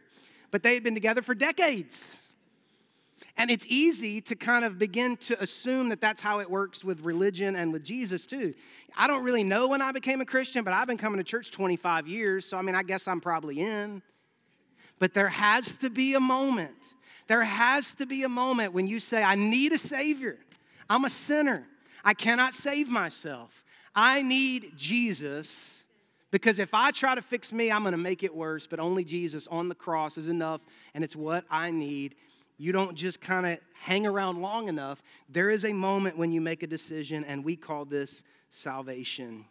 but 0.49 0.63
they 0.63 0.73
had 0.73 0.83
been 0.83 0.95
together 0.95 1.21
for 1.21 1.35
decades. 1.35 2.24
And 3.37 3.51
it's 3.51 3.65
easy 3.67 4.21
to 4.21 4.35
kind 4.35 4.63
of 4.63 4.79
begin 4.79 5.17
to 5.17 5.41
assume 5.41 5.89
that 5.89 5.99
that's 5.99 6.21
how 6.21 6.39
it 6.39 6.49
works 6.49 6.83
with 6.83 7.01
religion 7.01 7.55
and 7.55 7.73
with 7.73 7.83
Jesus 7.83 8.25
too. 8.25 8.53
I 8.95 9.07
don't 9.07 9.23
really 9.23 9.43
know 9.43 9.67
when 9.67 9.81
I 9.81 9.91
became 9.91 10.21
a 10.21 10.25
Christian, 10.25 10.63
but 10.63 10.73
I've 10.73 10.87
been 10.87 10.97
coming 10.97 11.17
to 11.17 11.23
church 11.23 11.51
25 11.51 12.07
years, 12.07 12.45
so 12.45 12.57
I 12.57 12.61
mean, 12.61 12.75
I 12.75 12.83
guess 12.83 13.07
I'm 13.07 13.19
probably 13.19 13.59
in. 13.59 14.01
But 14.99 15.13
there 15.13 15.27
has 15.27 15.75
to 15.77 15.89
be 15.89 16.13
a 16.13 16.19
moment. 16.19 16.93
There 17.27 17.43
has 17.43 17.93
to 17.95 18.05
be 18.05 18.23
a 18.23 18.29
moment 18.29 18.71
when 18.71 18.87
you 18.87 18.99
say, 18.99 19.21
I 19.21 19.35
need 19.35 19.73
a 19.73 19.77
Savior. 19.77 20.37
I'm 20.89 21.03
a 21.03 21.09
sinner. 21.09 21.67
I 22.05 22.13
cannot 22.13 22.53
save 22.53 22.87
myself. 22.87 23.63
I 23.93 24.21
need 24.21 24.73
Jesus 24.77 25.85
because 26.31 26.59
if 26.59 26.73
I 26.73 26.91
try 26.91 27.15
to 27.15 27.21
fix 27.21 27.51
me, 27.53 27.71
I'm 27.71 27.83
going 27.83 27.93
to 27.93 27.97
make 27.97 28.21
it 28.21 28.35
worse, 28.35 28.67
but 28.67 28.79
only 28.79 29.03
Jesus 29.03 29.47
on 29.47 29.69
the 29.69 29.75
cross 29.75 30.17
is 30.17 30.27
enough, 30.27 30.59
and 30.93 31.03
it's 31.03 31.15
what 31.15 31.45
I 31.49 31.71
need. 31.71 32.15
You 32.57 32.71
don't 32.71 32.95
just 32.95 33.19
kind 33.19 33.45
of 33.45 33.59
hang 33.73 34.07
around 34.07 34.41
long 34.41 34.69
enough. 34.69 35.03
There 35.29 35.49
is 35.49 35.65
a 35.65 35.73
moment 35.73 36.17
when 36.17 36.31
you 36.31 36.41
make 36.41 36.63
a 36.63 36.67
decision, 36.67 37.23
and 37.23 37.43
we 37.43 37.55
call 37.55 37.85
this 37.85 38.23
salvation. 38.49 39.45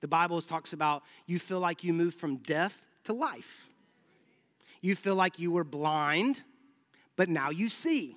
The 0.00 0.08
Bible 0.08 0.40
talks 0.42 0.72
about 0.72 1.02
you 1.26 1.38
feel 1.38 1.60
like 1.60 1.84
you 1.84 1.92
moved 1.92 2.18
from 2.18 2.36
death 2.36 2.84
to 3.04 3.12
life. 3.12 3.66
You 4.80 4.94
feel 4.94 5.16
like 5.16 5.38
you 5.38 5.50
were 5.50 5.64
blind, 5.64 6.42
but 7.16 7.28
now 7.28 7.50
you 7.50 7.68
see, 7.68 8.16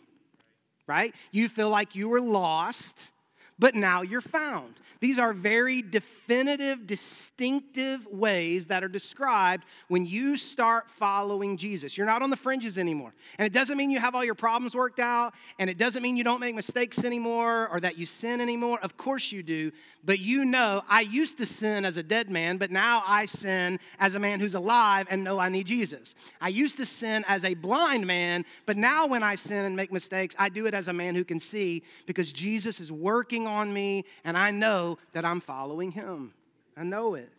right? 0.87 1.13
You 1.31 1.49
feel 1.49 1.69
like 1.69 1.95
you 1.95 2.07
were 2.09 2.21
lost, 2.21 3.11
but 3.59 3.75
now 3.75 4.01
you're 4.01 4.21
found. 4.21 4.73
These 5.01 5.17
are 5.17 5.33
very 5.33 5.81
definitive, 5.81 6.85
distinctive 6.85 8.05
ways 8.05 8.67
that 8.67 8.83
are 8.83 8.87
described 8.87 9.65
when 9.87 10.05
you 10.05 10.37
start 10.37 10.85
following 10.91 11.57
Jesus. 11.57 11.97
You're 11.97 12.05
not 12.05 12.21
on 12.21 12.29
the 12.29 12.35
fringes 12.35 12.77
anymore. 12.77 13.11
And 13.39 13.45
it 13.47 13.51
doesn't 13.51 13.77
mean 13.77 13.89
you 13.89 13.99
have 13.99 14.13
all 14.13 14.23
your 14.23 14.35
problems 14.35 14.75
worked 14.75 14.99
out, 14.99 15.33
and 15.57 15.71
it 15.71 15.79
doesn't 15.79 16.03
mean 16.03 16.17
you 16.17 16.23
don't 16.23 16.39
make 16.39 16.53
mistakes 16.53 17.03
anymore 17.03 17.67
or 17.69 17.79
that 17.79 17.97
you 17.97 18.05
sin 18.05 18.41
anymore. 18.41 18.79
Of 18.83 18.95
course 18.95 19.31
you 19.31 19.41
do. 19.41 19.71
But 20.03 20.19
you 20.19 20.45
know, 20.45 20.83
I 20.87 21.01
used 21.01 21.37
to 21.39 21.45
sin 21.45 21.83
as 21.85 21.97
a 21.97 22.03
dead 22.03 22.29
man, 22.29 22.57
but 22.57 22.71
now 22.71 23.03
I 23.07 23.25
sin 23.25 23.79
as 23.99 24.15
a 24.15 24.19
man 24.19 24.39
who's 24.39 24.55
alive 24.55 25.07
and 25.09 25.23
know 25.23 25.39
I 25.39 25.49
need 25.49 25.67
Jesus. 25.67 26.15
I 26.39 26.49
used 26.49 26.77
to 26.77 26.85
sin 26.85 27.23
as 27.27 27.43
a 27.43 27.53
blind 27.53 28.05
man, 28.07 28.45
but 28.65 28.77
now 28.77 29.07
when 29.07 29.23
I 29.23 29.35
sin 29.35 29.65
and 29.65 29.75
make 29.75 29.91
mistakes, 29.91 30.35
I 30.39 30.49
do 30.49 30.65
it 30.67 30.73
as 30.73 30.87
a 30.87 30.93
man 30.93 31.15
who 31.15 31.23
can 31.23 31.39
see 31.39 31.83
because 32.05 32.31
Jesus 32.31 32.79
is 32.79 32.91
working 32.91 33.47
me 33.51 34.05
and 34.23 34.37
I 34.37 34.51
know 34.51 34.97
that 35.13 35.25
I'm 35.25 35.41
following 35.41 35.91
him. 35.91 36.33
I 36.77 36.83
know 36.83 37.15
it. 37.15 37.29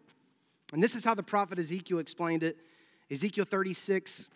And 0.72 0.82
this 0.82 0.94
is 0.94 1.04
how 1.04 1.14
the 1.14 1.22
prophet 1.22 1.58
Ezekiel 1.58 1.98
explained 1.98 2.42
it 2.42 2.56
Ezekiel 3.10 3.44
36, 3.44 4.30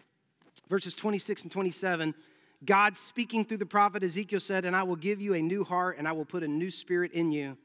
verses 0.69 0.95
26 0.95 1.45
and 1.45 1.53
27. 1.53 2.15
God 2.65 2.97
speaking 2.97 3.45
through 3.45 3.59
the 3.59 3.67
prophet 3.67 4.03
Ezekiel 4.03 4.41
said, 4.41 4.65
And 4.65 4.77
I 4.77 4.83
will 4.83 4.97
give 4.97 5.21
you 5.21 5.35
a 5.35 5.41
new 5.41 5.65
heart, 5.65 5.97
and 5.99 6.07
I 6.07 6.13
will 6.13 6.25
put 6.25 6.43
a 6.43 6.49
new 6.49 6.71
spirit 6.71 7.13
in 7.13 7.31
you. 7.33 7.57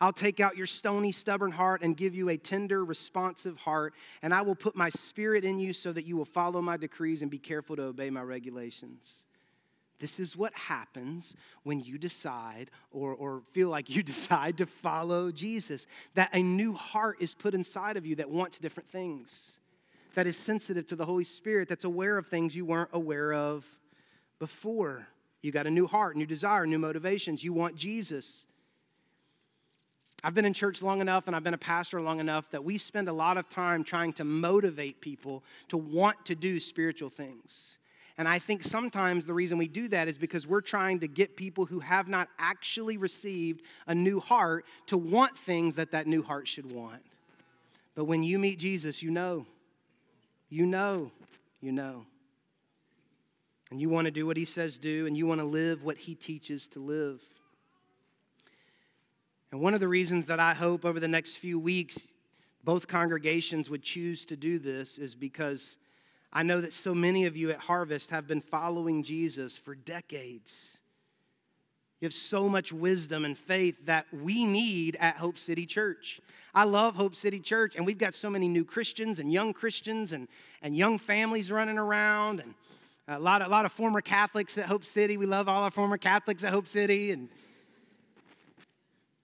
I'll 0.00 0.12
take 0.12 0.40
out 0.40 0.56
your 0.56 0.66
stony, 0.66 1.10
stubborn 1.10 1.52
heart 1.52 1.82
and 1.82 1.96
give 1.96 2.14
you 2.14 2.28
a 2.28 2.36
tender, 2.36 2.84
responsive 2.84 3.56
heart, 3.56 3.94
and 4.22 4.34
I 4.34 4.42
will 4.42 4.54
put 4.54 4.76
my 4.76 4.88
spirit 4.90 5.44
in 5.44 5.58
you 5.58 5.72
so 5.72 5.92
that 5.92 6.04
you 6.04 6.16
will 6.16 6.26
follow 6.26 6.60
my 6.60 6.76
decrees 6.76 7.22
and 7.22 7.30
be 7.30 7.38
careful 7.38 7.76
to 7.76 7.84
obey 7.84 8.10
my 8.10 8.22
regulations. 8.22 9.24
This 9.98 10.20
is 10.20 10.36
what 10.36 10.54
happens 10.54 11.34
when 11.62 11.80
you 11.80 11.98
decide 11.98 12.70
or, 12.90 13.14
or 13.14 13.42
feel 13.52 13.68
like 13.68 13.88
you 13.88 14.02
decide 14.04 14.58
to 14.58 14.66
follow 14.66 15.30
Jesus. 15.30 15.86
That 16.14 16.30
a 16.32 16.42
new 16.42 16.72
heart 16.72 17.16
is 17.20 17.34
put 17.34 17.54
inside 17.54 17.96
of 17.96 18.06
you 18.06 18.16
that 18.16 18.30
wants 18.30 18.58
different 18.58 18.88
things, 18.88 19.58
that 20.14 20.26
is 20.26 20.36
sensitive 20.36 20.86
to 20.88 20.96
the 20.96 21.06
Holy 21.06 21.24
Spirit, 21.24 21.68
that's 21.68 21.84
aware 21.84 22.18
of 22.18 22.26
things 22.26 22.54
you 22.54 22.64
weren't 22.64 22.90
aware 22.92 23.32
of 23.32 23.66
before. 24.38 25.06
You 25.42 25.52
got 25.52 25.66
a 25.66 25.70
new 25.70 25.86
heart, 25.86 26.16
new 26.16 26.26
desire, 26.26 26.66
new 26.66 26.78
motivations. 26.78 27.44
You 27.44 27.52
want 27.52 27.76
Jesus. 27.76 28.46
I've 30.24 30.34
been 30.34 30.44
in 30.44 30.54
church 30.54 30.82
long 30.82 31.00
enough 31.00 31.26
and 31.26 31.36
I've 31.36 31.44
been 31.44 31.54
a 31.54 31.58
pastor 31.58 32.00
long 32.00 32.18
enough 32.20 32.50
that 32.50 32.64
we 32.64 32.78
spend 32.78 33.08
a 33.08 33.12
lot 33.12 33.38
of 33.38 33.48
time 33.48 33.84
trying 33.84 34.12
to 34.14 34.24
motivate 34.24 35.00
people 35.00 35.44
to 35.68 35.76
want 35.76 36.26
to 36.26 36.34
do 36.34 36.58
spiritual 36.58 37.10
things. 37.10 37.78
And 38.18 38.26
I 38.26 38.38
think 38.38 38.62
sometimes 38.62 39.26
the 39.26 39.34
reason 39.34 39.58
we 39.58 39.68
do 39.68 39.88
that 39.88 40.08
is 40.08 40.16
because 40.16 40.46
we're 40.46 40.62
trying 40.62 41.00
to 41.00 41.08
get 41.08 41.36
people 41.36 41.66
who 41.66 41.80
have 41.80 42.08
not 42.08 42.28
actually 42.38 42.96
received 42.96 43.62
a 43.86 43.94
new 43.94 44.20
heart 44.20 44.64
to 44.86 44.96
want 44.96 45.36
things 45.36 45.76
that 45.76 45.90
that 45.90 46.06
new 46.06 46.22
heart 46.22 46.48
should 46.48 46.70
want. 46.70 47.02
But 47.94 48.04
when 48.04 48.22
you 48.22 48.38
meet 48.38 48.58
Jesus, 48.58 49.02
you 49.02 49.10
know. 49.10 49.46
You 50.48 50.64
know. 50.64 51.10
You 51.60 51.72
know. 51.72 52.06
And 53.70 53.80
you 53.80 53.88
want 53.88 54.06
to 54.06 54.10
do 54.10 54.26
what 54.26 54.36
he 54.36 54.44
says 54.44 54.78
do, 54.78 55.06
and 55.06 55.16
you 55.16 55.26
want 55.26 55.40
to 55.40 55.46
live 55.46 55.82
what 55.82 55.98
he 55.98 56.14
teaches 56.14 56.68
to 56.68 56.78
live. 56.78 57.20
And 59.50 59.60
one 59.60 59.74
of 59.74 59.80
the 59.80 59.88
reasons 59.88 60.26
that 60.26 60.40
I 60.40 60.54
hope 60.54 60.84
over 60.84 61.00
the 61.00 61.08
next 61.08 61.36
few 61.36 61.58
weeks 61.58 62.08
both 62.66 62.88
congregations 62.88 63.70
would 63.70 63.82
choose 63.82 64.24
to 64.24 64.36
do 64.36 64.58
this 64.58 64.98
is 64.98 65.14
because 65.14 65.76
I 66.32 66.42
know 66.42 66.60
that 66.60 66.72
so 66.72 66.94
many 66.94 67.26
of 67.26 67.36
you 67.36 67.50
at 67.50 67.58
Harvest 67.58 68.10
have 68.10 68.26
been 68.26 68.40
following 68.40 69.02
Jesus 69.02 69.56
for 69.56 69.74
decades. 69.74 70.80
You 72.00 72.06
have 72.06 72.14
so 72.14 72.48
much 72.48 72.72
wisdom 72.72 73.24
and 73.24 73.38
faith 73.38 73.86
that 73.86 74.06
we 74.12 74.44
need 74.44 74.96
at 75.00 75.16
Hope 75.16 75.38
City 75.38 75.64
Church. 75.64 76.20
I 76.54 76.64
love 76.64 76.94
Hope 76.94 77.16
City 77.16 77.40
Church, 77.40 77.74
and 77.74 77.86
we've 77.86 77.96
got 77.96 78.14
so 78.14 78.28
many 78.28 78.48
new 78.48 78.64
Christians 78.64 79.18
and 79.18 79.32
young 79.32 79.54
Christians 79.54 80.12
and, 80.12 80.28
and 80.60 80.76
young 80.76 80.98
families 80.98 81.50
running 81.50 81.78
around, 81.78 82.40
and 82.40 82.54
a 83.08 83.18
lot, 83.18 83.40
a 83.40 83.48
lot 83.48 83.64
of 83.64 83.72
former 83.72 84.00
Catholics 84.00 84.58
at 84.58 84.66
Hope 84.66 84.84
City. 84.84 85.16
We 85.16 85.26
love 85.26 85.48
all 85.48 85.62
our 85.62 85.70
former 85.70 85.96
Catholics 85.96 86.44
at 86.44 86.52
Hope 86.52 86.68
City. 86.68 87.12
And, 87.12 87.28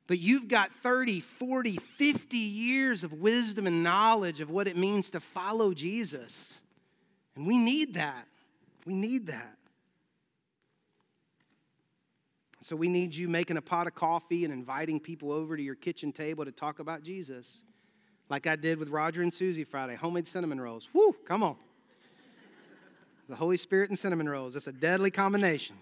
but 0.07 0.19
you've 0.19 0.49
got 0.49 0.73
30, 0.73 1.21
40, 1.21 1.77
50 1.77 2.37
years 2.37 3.05
of 3.05 3.13
wisdom 3.13 3.67
and 3.67 3.83
knowledge 3.83 4.41
of 4.41 4.51
what 4.51 4.67
it 4.67 4.77
means 4.77 5.11
to 5.11 5.21
follow 5.21 5.75
Jesus. 5.75 6.62
And 7.37 7.47
we 7.47 7.59
need 7.59 7.95
that. 7.95 8.27
We 8.87 8.95
need 8.95 9.29
that. 9.29 9.57
So 12.61 12.77
we 12.77 12.89
need 12.89 13.15
you 13.15 13.29
making 13.29 13.57
a 13.57 13.63
pot 13.63 13.89
of 13.89 13.95
coffee 13.95 14.45
and 14.45 14.53
inviting 14.53 15.01
people 15.01 15.33
over 15.33 15.57
to 15.57 15.63
your 15.63 15.75
kitchen 15.75 16.13
table 16.13 16.45
to 16.45 16.53
talk 16.53 16.79
about 16.79 17.03
Jesus. 17.03 17.65
Like 18.29 18.47
I 18.47 18.55
did 18.55 18.79
with 18.79 18.89
Roger 18.89 19.23
and 19.23 19.35
Susie 19.35 19.65
Friday, 19.65 19.97
homemade 19.97 20.29
cinnamon 20.29 20.61
rolls. 20.61 20.89
Woo, 20.93 21.15
come 21.27 21.43
on. 21.43 21.57
The 23.29 23.35
Holy 23.35 23.57
Spirit 23.57 23.91
and 23.91 23.99
cinnamon 23.99 24.29
rolls. 24.29 24.55
That's 24.55 24.69
a 24.69 24.73
deadly 24.73 25.11
combination. 25.11 25.77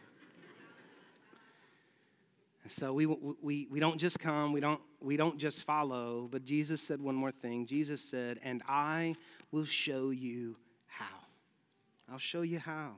and 2.62 2.72
So 2.72 2.92
we, 2.94 3.06
we, 3.06 3.66
we 3.70 3.78
don't 3.78 3.98
just 3.98 4.18
come, 4.18 4.52
we 4.52 4.60
don't, 4.60 4.80
we 5.00 5.16
don't 5.16 5.36
just 5.36 5.64
follow, 5.64 6.28
but 6.30 6.44
Jesus 6.44 6.80
said 6.80 7.00
one 7.00 7.14
more 7.14 7.32
thing. 7.32 7.66
Jesus 7.66 8.00
said, 8.00 8.40
And 8.42 8.62
I 8.66 9.16
will 9.52 9.64
show 9.64 10.10
you. 10.10 10.56
I'll 12.11 12.18
show 12.18 12.42
you 12.42 12.59
how. 12.59 12.96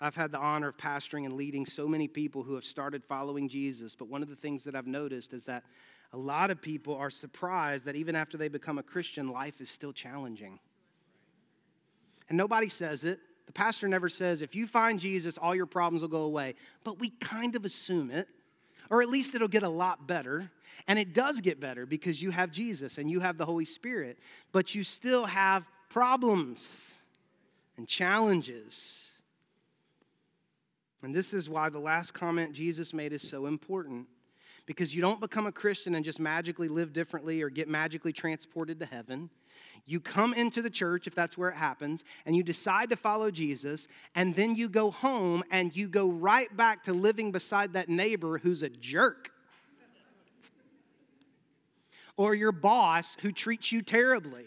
I've 0.00 0.16
had 0.16 0.32
the 0.32 0.38
honor 0.38 0.68
of 0.68 0.76
pastoring 0.76 1.24
and 1.24 1.34
leading 1.34 1.64
so 1.64 1.86
many 1.86 2.08
people 2.08 2.42
who 2.42 2.54
have 2.54 2.64
started 2.64 3.04
following 3.04 3.48
Jesus, 3.48 3.94
but 3.94 4.08
one 4.08 4.22
of 4.22 4.28
the 4.28 4.36
things 4.36 4.64
that 4.64 4.74
I've 4.74 4.86
noticed 4.86 5.32
is 5.32 5.44
that 5.46 5.64
a 6.12 6.18
lot 6.18 6.50
of 6.50 6.60
people 6.60 6.94
are 6.96 7.10
surprised 7.10 7.84
that 7.86 7.96
even 7.96 8.14
after 8.14 8.36
they 8.36 8.48
become 8.48 8.78
a 8.78 8.82
Christian, 8.82 9.28
life 9.28 9.60
is 9.60 9.70
still 9.70 9.92
challenging. 9.92 10.58
And 12.28 12.36
nobody 12.36 12.68
says 12.68 13.04
it. 13.04 13.20
The 13.46 13.52
pastor 13.52 13.86
never 13.86 14.08
says, 14.08 14.42
if 14.42 14.54
you 14.54 14.66
find 14.66 14.98
Jesus, 14.98 15.38
all 15.38 15.54
your 15.54 15.66
problems 15.66 16.02
will 16.02 16.08
go 16.08 16.22
away. 16.22 16.56
But 16.82 16.98
we 16.98 17.10
kind 17.10 17.54
of 17.54 17.64
assume 17.64 18.10
it, 18.10 18.28
or 18.90 19.02
at 19.02 19.08
least 19.08 19.34
it'll 19.34 19.46
get 19.46 19.62
a 19.62 19.68
lot 19.68 20.08
better. 20.08 20.50
And 20.88 20.98
it 20.98 21.14
does 21.14 21.40
get 21.40 21.60
better 21.60 21.86
because 21.86 22.20
you 22.20 22.32
have 22.32 22.50
Jesus 22.50 22.98
and 22.98 23.08
you 23.08 23.20
have 23.20 23.38
the 23.38 23.46
Holy 23.46 23.64
Spirit, 23.64 24.18
but 24.50 24.74
you 24.74 24.82
still 24.82 25.26
have 25.26 25.64
problems 25.88 26.94
and 27.76 27.86
challenges. 27.86 29.12
And 31.02 31.14
this 31.14 31.32
is 31.32 31.48
why 31.48 31.68
the 31.68 31.78
last 31.78 32.14
comment 32.14 32.52
Jesus 32.52 32.92
made 32.92 33.12
is 33.12 33.26
so 33.26 33.46
important. 33.46 34.06
Because 34.66 34.94
you 34.94 35.00
don't 35.00 35.20
become 35.20 35.46
a 35.46 35.52
Christian 35.52 35.94
and 35.94 36.04
just 36.04 36.18
magically 36.18 36.66
live 36.66 36.92
differently 36.92 37.40
or 37.40 37.48
get 37.48 37.68
magically 37.68 38.12
transported 38.12 38.80
to 38.80 38.86
heaven. 38.86 39.30
You 39.84 40.00
come 40.00 40.34
into 40.34 40.60
the 40.60 40.70
church, 40.70 41.06
if 41.06 41.14
that's 41.14 41.38
where 41.38 41.50
it 41.50 41.54
happens, 41.54 42.02
and 42.24 42.34
you 42.34 42.42
decide 42.42 42.90
to 42.90 42.96
follow 42.96 43.30
Jesus, 43.30 43.86
and 44.16 44.34
then 44.34 44.56
you 44.56 44.68
go 44.68 44.90
home 44.90 45.44
and 45.52 45.74
you 45.76 45.86
go 45.86 46.08
right 46.08 46.54
back 46.56 46.82
to 46.84 46.92
living 46.92 47.30
beside 47.30 47.74
that 47.74 47.88
neighbor 47.88 48.38
who's 48.38 48.62
a 48.62 48.68
jerk. 48.68 49.30
Or 52.16 52.34
your 52.34 52.52
boss 52.52 53.16
who 53.20 53.30
treats 53.30 53.70
you 53.70 53.82
terribly. 53.82 54.46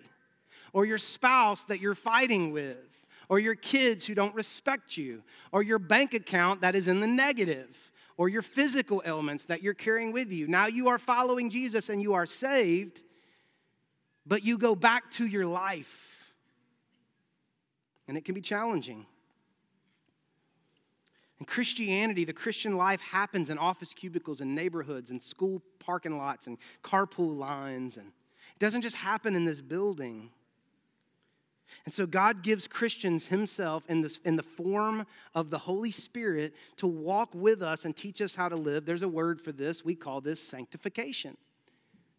Or 0.74 0.86
your 0.86 0.98
spouse 0.98 1.64
that 1.66 1.80
you're 1.80 1.96
fighting 1.96 2.52
with 2.52 2.90
or 3.30 3.40
your 3.40 3.56
kids 3.56 4.06
who 4.06 4.16
don't 4.16 4.34
respect 4.34 4.98
you, 4.98 5.24
or 5.52 5.62
your 5.62 5.80
bank 5.80 6.16
account 6.16 6.62
that 6.62 6.76
is 6.76 6.88
in 6.88 7.00
the 7.00 7.08
negative, 7.08 7.92
or 8.18 8.28
your 8.28 8.42
physical 8.42 9.02
ailments 9.06 9.46
that 9.46 9.62
you're 9.62 9.76
carrying 9.76 10.12
with 10.12 10.32
you. 10.32 10.48
Now 10.48 10.66
you 10.66 10.90
are 10.90 10.98
following 10.98 11.52
Jesus 11.52 11.90
and 11.90 12.02
you 12.02 12.16
are 12.16 12.26
saved, 12.26 13.02
but 14.26 14.44
you 14.44 14.58
go 14.58 14.76
back 14.76 15.10
to 15.12 15.26
your 15.26 15.46
life. 15.46 16.34
And 18.08 18.18
it 18.18 18.26
can 18.26 18.34
be 18.34 18.42
challenging. 18.42 19.06
In 21.40 21.46
Christianity, 21.46 22.26
the 22.26 22.34
Christian 22.34 22.74
life 22.74 23.00
happens 23.00 23.52
in 23.52 23.60
office 23.60 23.94
cubicles 23.94 24.42
and 24.42 24.56
neighborhoods 24.56 25.12
and 25.12 25.22
school 25.22 25.62
parking 25.78 26.18
lots 26.18 26.48
and 26.48 26.58
carpool 26.84 27.38
lines. 27.38 27.96
And 27.96 28.08
it 28.08 28.60
doesn't 28.60 28.82
just 28.82 28.98
happen 28.98 29.36
in 29.36 29.46
this 29.46 29.62
building. 29.62 30.32
And 31.86 31.94
so 31.94 32.06
God 32.06 32.44
gives 32.44 32.68
Christians 32.68 33.28
Himself 33.28 33.84
in, 33.88 34.02
this, 34.02 34.20
in 34.26 34.36
the 34.36 34.44
form 34.44 35.06
of 35.36 35.50
the 35.50 35.58
Holy 35.58 35.92
Spirit 35.92 36.54
to 36.78 36.88
walk 36.88 37.30
with 37.34 37.62
us 37.62 37.86
and 37.86 37.96
teach 37.96 38.22
us 38.22 38.36
how 38.36 38.50
to 38.50 38.56
live. 38.56 38.86
There's 38.86 39.02
a 39.02 39.08
word 39.08 39.42
for 39.42 39.52
this. 39.52 39.84
We 39.84 39.96
call 39.96 40.22
this 40.22 40.42
sanctification. 40.42 41.38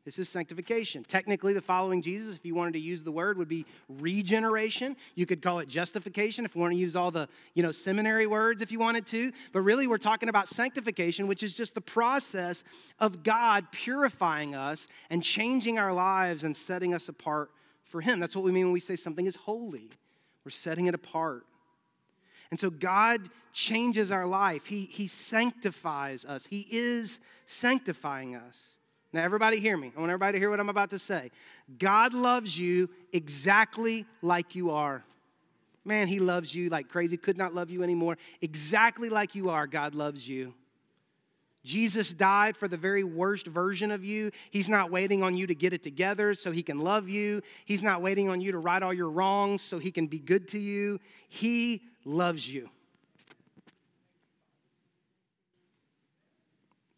This 0.06 0.18
is 0.18 0.30
sanctification. 0.30 1.04
Technically, 1.04 1.52
the 1.52 1.60
following 1.60 2.00
Jesus, 2.00 2.34
if 2.34 2.46
you 2.46 2.54
wanted 2.54 2.72
to 2.72 2.80
use 2.80 3.02
the 3.02 3.12
word, 3.12 3.36
would 3.36 3.48
be 3.48 3.66
regeneration. 3.88 4.96
You 5.14 5.26
could 5.26 5.42
call 5.42 5.58
it 5.58 5.68
justification 5.68 6.46
if 6.46 6.54
you 6.54 6.60
want 6.60 6.72
to 6.72 6.78
use 6.78 6.96
all 6.96 7.10
the 7.10 7.28
you 7.52 7.62
know 7.62 7.70
seminary 7.70 8.26
words 8.26 8.62
if 8.62 8.72
you 8.72 8.78
wanted 8.78 9.04
to. 9.08 9.30
But 9.52 9.60
really, 9.60 9.86
we're 9.86 9.98
talking 9.98 10.30
about 10.30 10.48
sanctification, 10.48 11.26
which 11.26 11.42
is 11.42 11.54
just 11.54 11.74
the 11.74 11.82
process 11.82 12.64
of 12.98 13.22
God 13.22 13.70
purifying 13.72 14.54
us 14.54 14.88
and 15.10 15.22
changing 15.22 15.78
our 15.78 15.92
lives 15.92 16.44
and 16.44 16.56
setting 16.56 16.94
us 16.94 17.10
apart 17.10 17.50
for 17.90 18.00
Him. 18.00 18.20
That's 18.20 18.34
what 18.34 18.44
we 18.44 18.52
mean 18.52 18.66
when 18.66 18.72
we 18.72 18.80
say 18.80 18.96
something 18.96 19.26
is 19.26 19.36
holy. 19.36 19.90
We're 20.44 20.50
setting 20.50 20.86
it 20.86 20.94
apart. 20.94 21.44
And 22.50 22.58
so 22.58 22.70
God 22.70 23.28
changes 23.52 24.10
our 24.10 24.26
life. 24.26 24.66
He, 24.66 24.84
he 24.86 25.06
sanctifies 25.06 26.24
us. 26.24 26.46
He 26.46 26.66
is 26.70 27.20
sanctifying 27.44 28.34
us. 28.34 28.70
Now, 29.12 29.22
everybody 29.24 29.58
hear 29.58 29.76
me. 29.76 29.92
I 29.96 30.00
want 30.00 30.10
everybody 30.10 30.36
to 30.36 30.38
hear 30.38 30.50
what 30.50 30.60
I'm 30.60 30.68
about 30.68 30.90
to 30.90 30.98
say. 30.98 31.30
God 31.78 32.14
loves 32.14 32.56
you 32.56 32.88
exactly 33.12 34.06
like 34.22 34.54
you 34.54 34.70
are. 34.70 35.04
Man, 35.84 36.08
He 36.08 36.20
loves 36.20 36.54
you 36.54 36.68
like 36.68 36.88
crazy, 36.88 37.16
could 37.16 37.36
not 37.36 37.54
love 37.54 37.70
you 37.70 37.82
anymore. 37.82 38.18
Exactly 38.40 39.08
like 39.08 39.34
you 39.34 39.50
are, 39.50 39.66
God 39.66 39.94
loves 39.94 40.28
you. 40.28 40.54
Jesus 41.64 42.10
died 42.10 42.56
for 42.56 42.68
the 42.68 42.76
very 42.76 43.04
worst 43.04 43.46
version 43.46 43.90
of 43.90 44.02
you. 44.04 44.30
He's 44.50 44.68
not 44.68 44.90
waiting 44.90 45.22
on 45.22 45.36
you 45.36 45.46
to 45.46 45.54
get 45.54 45.72
it 45.72 45.82
together 45.82 46.34
so 46.34 46.52
he 46.52 46.62
can 46.62 46.78
love 46.78 47.08
you. 47.08 47.42
He's 47.66 47.82
not 47.82 48.00
waiting 48.00 48.30
on 48.30 48.40
you 48.40 48.52
to 48.52 48.58
right 48.58 48.82
all 48.82 48.94
your 48.94 49.10
wrongs 49.10 49.60
so 49.62 49.78
he 49.78 49.90
can 49.90 50.06
be 50.06 50.18
good 50.18 50.48
to 50.48 50.58
you. 50.58 51.00
He 51.28 51.82
loves 52.04 52.48
you. 52.48 52.70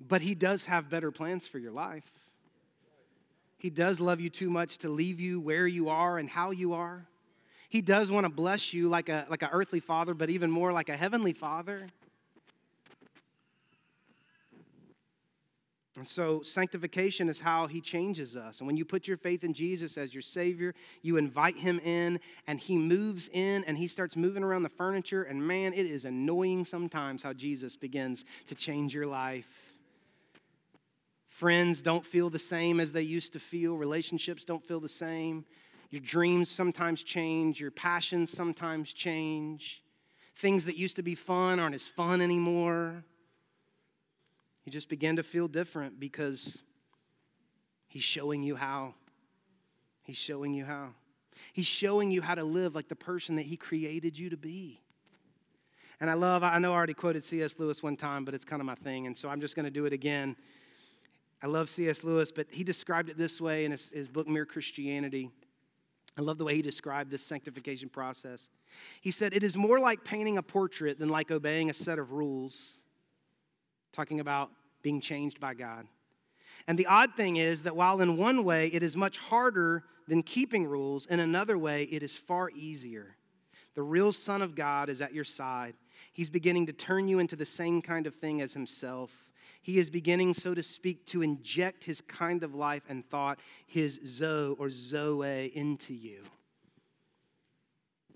But 0.01 0.22
he 0.22 0.35
does 0.35 0.64
have 0.64 0.88
better 0.88 1.11
plans 1.11 1.46
for 1.46 1.59
your 1.59 1.72
life. 1.72 2.11
He 3.59 3.70
does 3.70 4.01
love 4.01 4.20
you 4.20 4.29
too 4.29 4.51
much 4.51 4.79
to 4.79 4.88
leave 4.88 5.20
you 5.20 5.40
where 5.40 5.66
you 5.66 5.88
are 5.88 6.18
and 6.18 6.29
how 6.29 6.51
you 6.51 6.75
are. 6.75 7.07
He 7.68 7.81
does 7.81 8.11
want 8.11 8.25
to 8.25 8.31
bless 8.31 8.75
you 8.75 8.88
like 8.88 9.09
a 9.09 9.25
like 9.31 9.42
an 9.42 9.48
earthly 9.53 9.81
father, 9.81 10.14
but 10.14 10.31
even 10.31 10.51
more 10.51 10.72
like 10.72 10.88
a 10.88 10.96
heavenly 10.96 11.33
father. 11.33 11.87
And 15.99 16.09
so, 16.09 16.41
sanctification 16.41 17.29
is 17.29 17.39
how 17.39 17.67
he 17.67 17.83
changes 17.83 18.35
us. 18.35 18.61
And 18.61 18.67
when 18.67 18.79
you 18.79 18.85
put 18.85 19.07
your 19.07 19.19
faith 19.19 19.45
in 19.45 19.53
Jesus 19.53 19.99
as 19.99 20.15
your 20.15 20.23
Savior, 20.23 20.75
you 21.03 21.19
invite 21.19 21.57
him 21.57 21.79
in, 21.81 22.19
and 22.47 22.59
he 22.59 22.79
moves 22.79 23.29
in 23.29 23.63
and 23.65 23.77
he 23.77 23.87
starts 23.87 24.17
moving 24.17 24.43
around 24.43 24.63
the 24.63 24.71
furniture. 24.71 25.25
And 25.25 25.47
man, 25.47 25.75
it 25.75 25.85
is 25.85 26.07
annoying 26.07 26.65
sometimes 26.65 27.23
how 27.23 27.35
Jesus 27.35 27.77
begins 27.77 28.25
to 28.47 28.55
change 28.55 28.95
your 28.95 29.07
life. 29.07 29.47
Friends 31.29 31.83
don't 31.83 32.07
feel 32.07 32.31
the 32.31 32.39
same 32.39 32.81
as 32.81 32.93
they 32.93 33.03
used 33.03 33.35
to 33.35 33.41
feel, 33.41 33.77
relationships 33.77 34.45
don't 34.45 34.65
feel 34.65 34.81
the 34.81 34.89
same. 34.89 35.45
Your 35.91 36.01
dreams 36.01 36.51
sometimes 36.51 37.03
change, 37.03 37.61
your 37.61 37.71
passions 37.71 38.31
sometimes 38.31 38.95
change. 38.95 39.83
Things 40.37 40.65
that 40.65 40.79
used 40.79 40.97
to 40.97 41.03
be 41.03 41.15
fun 41.15 41.61
aren't 41.61 41.75
as 41.75 41.87
fun 41.87 42.23
anymore. 42.23 43.05
You 44.64 44.72
just 44.72 44.88
begin 44.88 45.16
to 45.16 45.22
feel 45.22 45.48
different 45.48 45.98
because 45.98 46.62
He's 47.88 48.05
showing 48.05 48.42
you 48.42 48.57
how. 48.57 48.94
He's 50.03 50.16
showing 50.16 50.55
you 50.55 50.64
how. 50.64 50.90
He's 51.53 51.66
showing 51.66 52.11
you 52.11 52.22
how 52.22 52.35
to 52.35 52.44
live 52.44 52.75
like 52.75 52.88
the 52.88 52.96
person 52.96 53.37
that 53.37 53.42
He 53.42 53.57
created 53.57 54.18
you 54.18 54.31
to 54.31 54.37
be. 54.37 54.81
And 56.01 56.11
I 56.11 56.14
love, 56.14 56.42
I 56.42 56.59
know 56.59 56.72
I 56.72 56.77
already 56.77 56.94
quoted 56.94 57.22
C.S. 57.22 57.57
Lewis 57.59 57.83
one 57.83 57.96
time, 57.96 58.25
but 58.25 58.35
it's 58.35 58.44
kind 58.44 58.61
of 58.61 58.66
my 58.66 58.75
thing, 58.75 59.07
and 59.07 59.16
so 59.16 59.29
I'm 59.29 59.40
just 59.40 59.55
going 59.55 59.64
to 59.64 59.70
do 59.70 59.87
it 59.87 59.92
again. 59.92 60.37
I 61.42 61.46
love 61.46 61.68
C.S. 61.68 62.03
Lewis, 62.03 62.33
but 62.33 62.46
he 62.51 62.64
described 62.64 63.09
it 63.09 63.16
this 63.16 63.40
way 63.40 63.64
in 63.64 63.70
his, 63.70 63.90
his 63.90 64.09
book, 64.09 64.27
Mere 64.29 64.44
Christianity. 64.46 65.31
I 66.18 66.20
love 66.20 66.38
the 66.38 66.44
way 66.44 66.57
he 66.57 66.62
described 66.62 67.11
this 67.11 67.25
sanctification 67.25 67.88
process. 67.88 68.48
He 69.01 69.11
said, 69.11 69.33
It 69.33 69.42
is 69.42 69.57
more 69.57 69.79
like 69.79 70.05
painting 70.05 70.38
a 70.38 70.42
portrait 70.42 70.98
than 70.98 71.09
like 71.09 71.31
obeying 71.31 71.70
a 71.70 71.75
set 71.75 71.98
of 71.98 72.12
rules 72.12 72.82
talking 73.93 74.21
about 74.21 74.51
being 74.83 75.01
changed 75.01 75.41
by 75.41 75.55
God. 75.55 75.87
And 76.67 76.79
the 76.79 76.87
odd 76.87 77.15
thing 77.15 77.37
is 77.37 77.63
that 77.63 77.77
while 77.77 78.01
in 78.01 78.17
one 78.17 78.45
way 78.45 78.69
it 78.69 78.83
is 78.83 78.97
much 78.97 79.19
harder 79.19 79.85
than 80.09 80.23
keeping 80.23 80.67
rules, 80.67 81.07
in 81.07 81.21
another 81.21 81.57
way 81.57 81.85
it 81.85 82.03
is 82.03 82.15
far 82.15 82.51
easier. 82.51 83.17
The 83.75 83.83
real 83.83 84.13
Son 84.13 84.43
of 84.43 84.55
God 84.55 84.89
is 84.89 85.01
at 85.01 85.15
your 85.15 85.25
side. 85.25 85.75
He's 86.13 86.29
beginning 86.29 86.67
to 86.67 86.73
turn 86.73 87.09
you 87.09 87.19
into 87.19 87.37
the 87.37 87.47
same 87.47 87.81
kind 87.81 88.07
of 88.07 88.15
thing 88.15 88.43
as 88.43 88.53
Himself. 88.53 89.29
He 89.63 89.79
is 89.79 89.89
beginning, 89.89 90.35
so 90.35 90.55
to 90.55 90.63
speak, 90.63 91.07
to 91.07 91.23
inject 91.23 91.85
His 91.85 92.01
kind 92.03 92.43
of 92.43 92.55
life 92.55 92.83
and 92.89 93.09
thought, 93.09 93.39
His 93.67 94.01
Zoe 94.05 94.57
or 94.59 94.69
Zoe, 94.69 95.53
into 95.55 95.95
you. 95.95 96.23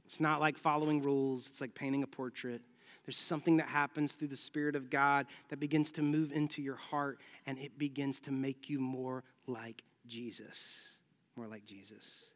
It's 0.05 0.21
not 0.21 0.41
like 0.41 0.59
following 0.59 1.03
rules, 1.03 1.47
it's 1.49 1.61
like 1.61 1.75
painting 1.75 2.03
a 2.03 2.07
portrait. 2.07 2.61
There's 3.07 3.16
something 3.16 3.59
that 3.59 3.69
happens 3.69 4.14
through 4.14 4.29
the 4.29 4.37
Spirit 4.37 4.75
of 4.75 4.90
God 4.90 5.27
that 5.49 5.61
begins 5.61 5.92
to 5.92 6.03
move 6.03 6.33
into 6.33 6.61
your 6.61 6.75
heart 6.77 7.21
and 7.47 7.59
it 7.59 7.79
begins 7.79 8.19
to 8.21 8.33
make 8.33 8.69
you 8.69 8.81
more 8.81 9.23
like 9.47 9.83
Jesus. 10.07 10.97
More 11.37 11.47
like 11.47 11.64
Jesus. 11.64 12.33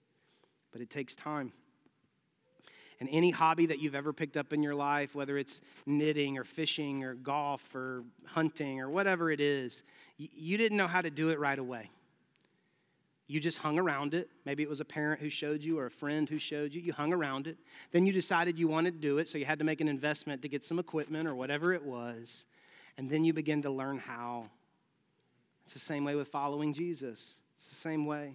But 0.72 0.80
it 0.80 0.88
takes 0.88 1.16
time. 1.16 1.52
And 3.00 3.08
any 3.10 3.30
hobby 3.30 3.66
that 3.66 3.80
you've 3.80 3.94
ever 3.94 4.12
picked 4.12 4.36
up 4.36 4.52
in 4.52 4.62
your 4.62 4.74
life, 4.74 5.14
whether 5.14 5.38
it's 5.38 5.60
knitting 5.86 6.38
or 6.38 6.44
fishing 6.44 7.02
or 7.02 7.14
golf 7.14 7.74
or 7.74 8.04
hunting 8.26 8.80
or 8.80 8.90
whatever 8.90 9.30
it 9.30 9.40
is, 9.40 9.82
you 10.18 10.58
didn't 10.58 10.76
know 10.76 10.86
how 10.86 11.00
to 11.00 11.10
do 11.10 11.30
it 11.30 11.38
right 11.38 11.58
away. 11.58 11.90
You 13.30 13.38
just 13.38 13.58
hung 13.58 13.78
around 13.78 14.12
it. 14.12 14.28
Maybe 14.44 14.64
it 14.64 14.68
was 14.68 14.80
a 14.80 14.84
parent 14.84 15.20
who 15.20 15.30
showed 15.30 15.62
you 15.62 15.78
or 15.78 15.86
a 15.86 15.90
friend 15.90 16.28
who 16.28 16.40
showed 16.40 16.74
you. 16.74 16.80
You 16.80 16.92
hung 16.92 17.12
around 17.12 17.46
it. 17.46 17.58
Then 17.92 18.04
you 18.04 18.12
decided 18.12 18.58
you 18.58 18.66
wanted 18.66 18.94
to 18.94 18.98
do 18.98 19.18
it, 19.18 19.28
so 19.28 19.38
you 19.38 19.44
had 19.44 19.60
to 19.60 19.64
make 19.64 19.80
an 19.80 19.86
investment 19.86 20.42
to 20.42 20.48
get 20.48 20.64
some 20.64 20.80
equipment 20.80 21.28
or 21.28 21.36
whatever 21.36 21.72
it 21.72 21.84
was. 21.84 22.46
And 22.98 23.08
then 23.08 23.22
you 23.22 23.32
begin 23.32 23.62
to 23.62 23.70
learn 23.70 23.98
how. 23.98 24.46
It's 25.62 25.74
the 25.74 25.78
same 25.78 26.02
way 26.02 26.16
with 26.16 26.26
following 26.26 26.74
Jesus, 26.74 27.38
it's 27.54 27.68
the 27.68 27.76
same 27.76 28.04
way. 28.04 28.34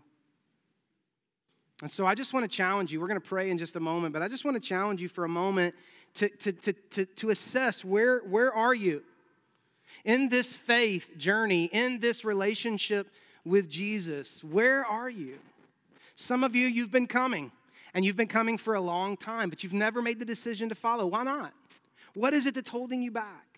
And 1.82 1.92
so 1.92 2.06
I 2.06 2.16
just 2.16 2.32
want 2.32 2.50
to 2.50 2.58
challenge 2.58 2.94
you. 2.94 3.02
We're 3.02 3.10
going 3.10 3.20
to 3.20 3.28
pray 3.28 3.50
in 3.50 3.58
just 3.58 3.76
a 3.76 3.82
moment, 3.82 4.14
but 4.14 4.22
I 4.22 4.30
just 4.30 4.46
want 4.46 4.56
to 4.56 4.66
challenge 4.66 5.02
you 5.02 5.10
for 5.10 5.26
a 5.26 5.30
moment 5.30 5.76
to, 6.14 6.30
to, 6.30 6.54
to, 6.54 6.72
to, 6.72 7.06
to 7.06 7.30
assess 7.32 7.84
where, 7.84 8.20
where 8.20 8.54
are 8.54 8.74
you 8.74 9.04
in 10.06 10.30
this 10.30 10.54
faith 10.54 11.18
journey, 11.18 11.66
in 11.66 12.00
this 12.00 12.24
relationship 12.24 13.10
with 13.46 13.70
Jesus. 13.70 14.44
Where 14.44 14.86
are 14.86 15.10
you? 15.10 15.38
Some 16.16 16.44
of 16.44 16.56
you, 16.56 16.68
you've 16.68 16.92
been 16.92 17.08
coming, 17.08 17.52
and 17.94 18.04
you've 18.04 18.18
been 18.18 18.28
coming 18.28 18.58
for 18.58 18.74
a 18.74 18.82
long 18.82 19.16
time, 19.16 19.50
but 19.50 19.64
you've 19.64 19.74
never 19.74 20.02
made 20.02 20.20
the 20.20 20.26
decision 20.26 20.70
to 20.70 20.76
follow. 20.76 21.06
Why 21.06 21.24
not? 21.24 21.54
What 22.14 22.34
is 22.34 22.46
it 22.46 22.56
that's 22.56 22.70
holding 22.70 23.02
you 23.02 23.12
back? 23.12 23.56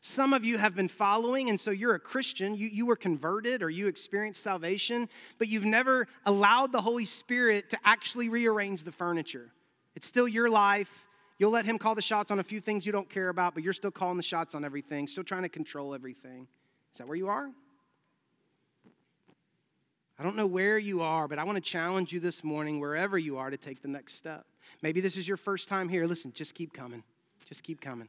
Some 0.00 0.32
of 0.32 0.44
you 0.44 0.58
have 0.58 0.76
been 0.76 0.88
following, 0.88 1.48
and 1.48 1.58
so 1.58 1.70
you're 1.70 1.94
a 1.94 2.00
Christian. 2.00 2.54
You, 2.54 2.68
you 2.68 2.86
were 2.86 2.96
converted 2.96 3.62
or 3.62 3.70
you 3.70 3.88
experienced 3.88 4.42
salvation, 4.42 5.08
but 5.38 5.48
you've 5.48 5.64
never 5.64 6.06
allowed 6.24 6.70
the 6.70 6.80
Holy 6.80 7.04
Spirit 7.04 7.70
to 7.70 7.78
actually 7.84 8.28
rearrange 8.28 8.84
the 8.84 8.92
furniture. 8.92 9.50
It's 9.96 10.06
still 10.06 10.28
your 10.28 10.48
life. 10.48 11.06
You'll 11.38 11.50
let 11.50 11.64
Him 11.64 11.78
call 11.78 11.94
the 11.94 12.02
shots 12.02 12.30
on 12.30 12.38
a 12.38 12.44
few 12.44 12.60
things 12.60 12.86
you 12.86 12.92
don't 12.92 13.10
care 13.10 13.28
about, 13.28 13.54
but 13.54 13.64
you're 13.64 13.72
still 13.72 13.90
calling 13.90 14.16
the 14.16 14.22
shots 14.22 14.54
on 14.54 14.64
everything, 14.64 15.08
still 15.08 15.24
trying 15.24 15.42
to 15.42 15.48
control 15.48 15.94
everything. 15.94 16.46
Is 16.92 16.98
that 16.98 17.08
where 17.08 17.16
you 17.16 17.28
are? 17.28 17.50
I 20.18 20.24
don't 20.24 20.34
know 20.34 20.46
where 20.46 20.78
you 20.78 21.00
are, 21.00 21.28
but 21.28 21.38
I 21.38 21.44
want 21.44 21.56
to 21.56 21.62
challenge 21.62 22.12
you 22.12 22.18
this 22.18 22.42
morning, 22.42 22.80
wherever 22.80 23.16
you 23.16 23.38
are, 23.38 23.50
to 23.50 23.56
take 23.56 23.82
the 23.82 23.88
next 23.88 24.14
step. 24.14 24.44
Maybe 24.82 25.00
this 25.00 25.16
is 25.16 25.28
your 25.28 25.36
first 25.36 25.68
time 25.68 25.88
here. 25.88 26.06
Listen, 26.06 26.32
just 26.32 26.54
keep 26.54 26.72
coming. 26.72 27.04
Just 27.46 27.62
keep 27.62 27.80
coming. 27.80 28.08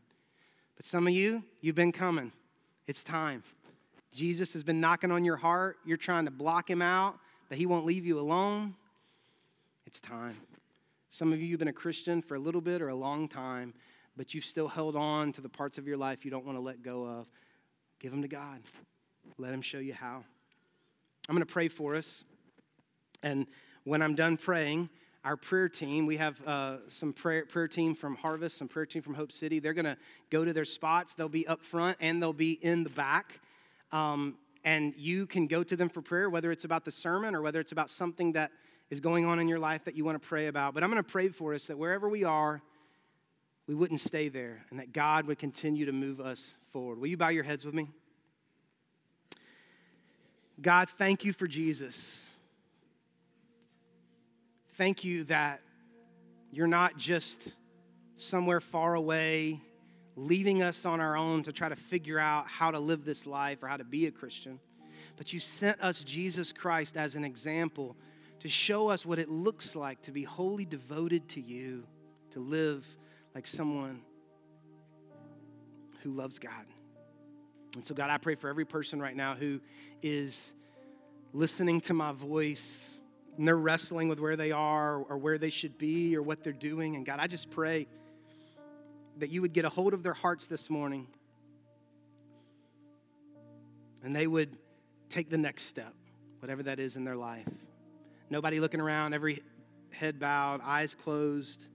But 0.76 0.86
some 0.86 1.06
of 1.06 1.13
you, 1.13 1.43
you've 1.62 1.76
been 1.76 1.91
coming. 1.91 2.32
It's 2.88 3.04
time. 3.04 3.43
Jesus 4.12 4.54
has 4.54 4.63
been 4.63 4.82
knocking 4.82 5.12
on 5.12 5.24
your 5.24 5.36
heart. 5.38 5.78
You're 5.86 5.98
trying 5.98 6.26
to 6.26 6.32
block 6.32 6.67
him 6.67 6.82
out, 6.82 7.19
but 7.48 7.60
he 7.60 7.67
won't 7.67 7.86
leave 7.86 8.06
you 8.06 8.19
alone. 8.19 8.74
It's 9.86 10.00
time. 10.00 10.38
Some 11.10 11.32
of 11.32 11.39
you, 11.39 11.48
you've 11.48 11.60
been 11.60 11.67
a 11.67 11.74
Christian 11.74 12.22
for 12.24 12.36
a 12.36 12.39
little 12.39 12.62
bit 12.62 12.82
or 12.82 12.89
a 12.89 12.95
long 12.95 13.28
time, 13.28 13.74
but 14.17 14.34
you've 14.34 14.45
still 14.45 14.67
held 14.67 14.95
on 14.95 15.32
to 15.34 15.41
the 15.41 15.50
parts 15.50 15.78
of 15.78 15.88
your 15.88 15.98
life 15.98 16.26
you 16.26 16.32
don't 16.32 16.45
want 16.45 16.58
to 16.58 16.62
let 16.62 16.82
go 16.82 17.06
of. 17.06 17.28
Give 18.00 18.12
them 18.12 18.24
to 18.24 18.28
God. 18.28 18.62
Let 19.38 19.54
him 19.54 19.62
show 19.62 19.80
you 19.80 19.93
how. 19.93 20.24
I'm 21.30 21.36
going 21.36 21.46
to 21.46 21.54
pray 21.54 21.68
for 21.68 21.94
us. 21.94 22.24
And 23.22 23.46
when 23.84 24.02
I'm 24.02 24.15
done 24.15 24.36
praying, 24.36 24.89
our 25.24 25.38
prayer 25.38 25.70
team, 25.70 26.08
we 26.08 26.18
have 26.18 26.42
uh, 26.48 26.78
some 26.88 27.13
prayer, 27.13 27.46
prayer 27.46 27.68
team 27.68 27.94
from 27.94 28.15
Harvest, 28.15 28.58
some 28.58 28.68
prayer 28.68 28.88
team 28.88 29.04
from 29.04 29.13
Hope 29.13 29.32
City. 29.32 29.60
They're 29.60 29.76
going 29.76 29.86
to 29.86 29.98
go 30.32 30.44
to 30.44 30.54
their 30.54 30.65
spots. 30.65 31.13
They'll 31.13 31.30
be 31.30 31.46
up 31.46 31.62
front 31.63 32.00
and 32.02 32.20
they'll 32.20 32.34
be 32.34 32.54
in 32.54 32.84
the 32.84 32.89
back. 32.89 33.42
Um, 33.92 34.39
and 34.63 34.96
you 34.98 35.28
can 35.28 35.46
go 35.46 35.62
to 35.62 35.76
them 35.76 35.88
for 35.88 36.02
prayer, 36.02 36.32
whether 36.32 36.52
it's 36.52 36.65
about 36.65 36.84
the 36.84 36.92
sermon 36.92 37.36
or 37.36 37.44
whether 37.44 37.60
it's 37.60 37.74
about 37.74 37.92
something 37.92 38.32
that 38.32 38.50
is 38.89 39.00
going 39.00 39.28
on 39.28 39.38
in 39.38 39.48
your 39.48 39.60
life 39.60 39.84
that 39.84 39.96
you 39.96 40.04
want 40.04 40.20
to 40.20 40.28
pray 40.28 40.48
about. 40.48 40.74
But 40.74 40.84
I'm 40.84 40.89
going 40.89 41.04
to 41.04 41.08
pray 41.08 41.30
for 41.30 41.54
us 41.54 41.68
that 41.68 41.78
wherever 41.78 42.10
we 42.10 42.24
are, 42.24 42.60
we 43.68 43.76
wouldn't 43.76 44.00
stay 44.00 44.30
there 44.30 44.65
and 44.72 44.80
that 44.80 44.94
God 44.94 45.28
would 45.28 45.38
continue 45.38 45.86
to 45.86 45.92
move 45.92 46.20
us 46.20 46.58
forward. 46.72 46.98
Will 46.98 47.08
you 47.08 47.18
bow 47.18 47.30
your 47.30 47.44
heads 47.44 47.65
with 47.65 47.76
me? 47.76 47.89
God, 50.62 50.89
thank 50.89 51.24
you 51.24 51.32
for 51.32 51.48
Jesus. 51.48 52.36
Thank 54.76 55.04
you 55.04 55.24
that 55.26 55.62
you're 56.52 56.67
not 56.67 56.98
just 56.98 57.54
somewhere 58.17 58.60
far 58.60 58.95
away, 58.95 59.62
leaving 60.15 60.62
us 60.62 60.86
on 60.86 61.00
our 61.00 61.15
own 61.15 61.43
to 61.43 61.54
try 61.54 61.69
to 61.69 61.76
figure 61.76 62.19
out 62.19 62.48
how 62.48 62.72
to 62.72 62.80
live 62.80 63.06
this 63.06 63.26
life 63.26 63.63
or 63.63 63.67
how 63.67 63.78
to 63.78 63.84
be 63.84 64.08
a 64.08 64.12
Christian, 64.12 64.60
but 65.15 65.32
you 65.32 65.39
sent 65.39 65.82
us 65.82 66.04
Jesus 66.04 66.52
Christ 66.52 66.98
as 66.98 67.15
an 67.15 67.24
example 67.24 67.95
to 68.41 68.50
show 68.50 68.89
us 68.89 69.06
what 69.06 69.19
it 69.19 69.30
looks 69.30 69.76
like 69.76 70.02
to 70.04 70.12
be 70.12 70.24
wholly 70.24 70.65
devoted 70.65 71.28
to 71.30 71.41
you, 71.41 71.86
to 72.32 72.39
live 72.39 72.86
like 73.36 73.48
someone 73.48 74.02
who 76.04 76.12
loves 76.12 76.39
God. 76.39 76.65
And 77.75 77.86
so, 77.86 77.93
God, 77.93 78.10
I 78.10 78.17
pray 78.17 78.36
for 78.36 78.49
every 78.49 78.65
person 78.65 79.01
right 79.01 79.15
now 79.15 79.36
who 79.36 79.60
is 80.01 80.53
listening 81.34 81.82
to 81.82 81.93
my 81.93 82.12
voice 82.12 82.99
and 83.38 83.47
they're 83.47 83.55
wrestling 83.55 84.10
with 84.10 84.19
where 84.19 84.36
they 84.36 84.51
are 84.51 84.97
or 84.97 85.17
where 85.17 85.38
they 85.38 85.49
should 85.49 85.77
be 85.77 86.15
or 86.15 86.21
what 86.21 86.43
they're 86.43 86.51
doing. 86.51 86.95
And 86.95 87.05
God, 87.05 87.19
I 87.21 87.27
just 87.27 87.49
pray 87.49 87.88
that 89.19 89.29
you 89.29 89.41
would 89.41 89.53
get 89.53 89.65
a 89.65 89.69
hold 89.69 89.93
of 89.93 90.03
their 90.03 90.13
hearts 90.13 90.47
this 90.47 90.69
morning 90.69 91.08
and 94.03 94.15
they 94.15 94.27
would 94.27 94.58
take 95.10 95.29
the 95.29 95.38
next 95.38 95.63
step, 95.63 95.93
whatever 96.39 96.63
that 96.63 96.79
is 96.79 96.95
in 96.95 97.03
their 97.03 97.15
life. 97.15 97.47
Nobody 98.29 98.60
looking 98.60 98.79
around, 98.79 99.13
every 99.13 99.41
head 99.91 100.19
bowed, 100.19 100.62
eyes 100.63 100.93
closed. 100.93 101.65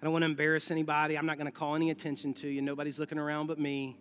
I 0.00 0.04
don't 0.04 0.12
want 0.12 0.22
to 0.22 0.26
embarrass 0.26 0.70
anybody. 0.70 1.16
I'm 1.16 1.26
not 1.26 1.38
going 1.38 1.50
to 1.50 1.56
call 1.56 1.74
any 1.74 1.90
attention 1.90 2.34
to 2.34 2.48
you. 2.48 2.62
Nobody's 2.62 2.98
looking 2.98 3.18
around 3.18 3.46
but 3.46 3.58
me. 3.58 3.98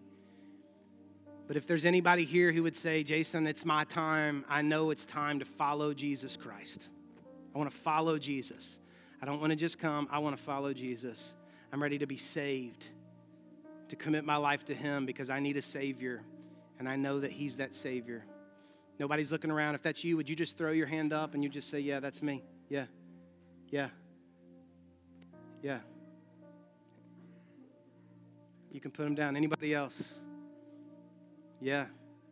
But 1.48 1.56
if 1.56 1.66
there's 1.66 1.86
anybody 1.86 2.26
here 2.26 2.52
who 2.52 2.64
would 2.64 2.76
say, 2.76 3.04
Jason, 3.04 3.48
it's 3.48 3.64
my 3.64 3.86
time, 3.86 4.44
I 4.50 4.62
know 4.62 4.92
it's 4.92 5.06
time 5.06 5.40
to 5.40 5.46
follow 5.46 5.94
Jesus 5.94 6.36
Christ. 6.36 6.90
I 7.56 7.58
want 7.58 7.72
to 7.72 7.76
follow 7.76 8.18
Jesus. 8.18 8.80
I 9.22 9.26
don't 9.26 9.40
want 9.40 9.52
to 9.52 9.56
just 9.56 9.80
come, 9.80 10.10
I 10.12 10.20
want 10.20 10.36
to 10.38 10.44
follow 10.44 10.74
Jesus. 10.74 11.38
I'm 11.72 11.82
ready 11.82 11.98
to 12.00 12.06
be 12.06 12.18
saved, 12.18 12.86
to 13.88 13.96
commit 13.96 14.26
my 14.26 14.36
life 14.36 14.66
to 14.66 14.76
Him 14.76 15.06
because 15.06 15.30
I 15.30 15.40
need 15.40 15.56
a 15.56 15.62
Savior, 15.62 16.22
and 16.80 16.88
I 16.88 16.98
know 16.98 17.22
that 17.22 17.32
He's 17.32 17.56
that 17.58 17.74
Savior. 17.74 18.26
Nobody's 19.00 19.32
looking 19.32 19.52
around. 19.52 19.76
If 19.76 19.84
that's 19.84 20.04
you, 20.04 20.18
would 20.18 20.28
you 20.28 20.36
just 20.36 20.58
throw 20.58 20.72
your 20.72 20.88
hand 20.88 21.14
up 21.14 21.34
and 21.34 21.44
you 21.44 21.50
just 21.50 21.70
say, 21.70 21.80
Yeah, 21.80 22.00
that's 22.00 22.22
me? 22.22 22.44
Yeah. 22.68 22.86
Yeah. 23.70 23.90
Yeah. 25.62 25.80
You 28.72 28.82
can 28.82 28.92
put 28.92 29.04
them 29.04 29.16
down. 29.16 29.38
Anybody 29.38 29.74
else? 29.74 30.14
Yeah. 31.62 31.86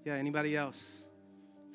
Yeah. 0.03 0.13
Anybody 0.13 0.55
else? 0.55 1.05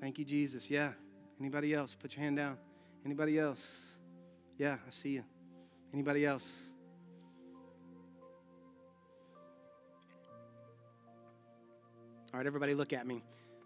Thank 0.00 0.18
you, 0.18 0.24
Jesus. 0.24 0.70
Yeah. 0.70 0.92
Anybody 1.38 1.74
else? 1.74 1.94
Put 1.94 2.14
your 2.14 2.22
hand 2.22 2.36
down. 2.36 2.58
Anybody 3.04 3.38
else? 3.38 3.96
Yeah, 4.58 4.76
I 4.86 4.90
see 4.90 5.10
you. 5.10 5.24
Anybody 5.94 6.26
else? 6.26 6.70
All 12.32 12.38
right, 12.38 12.46
everybody, 12.46 12.74
look 12.74 12.92
at 12.92 13.06
me. 13.06 13.24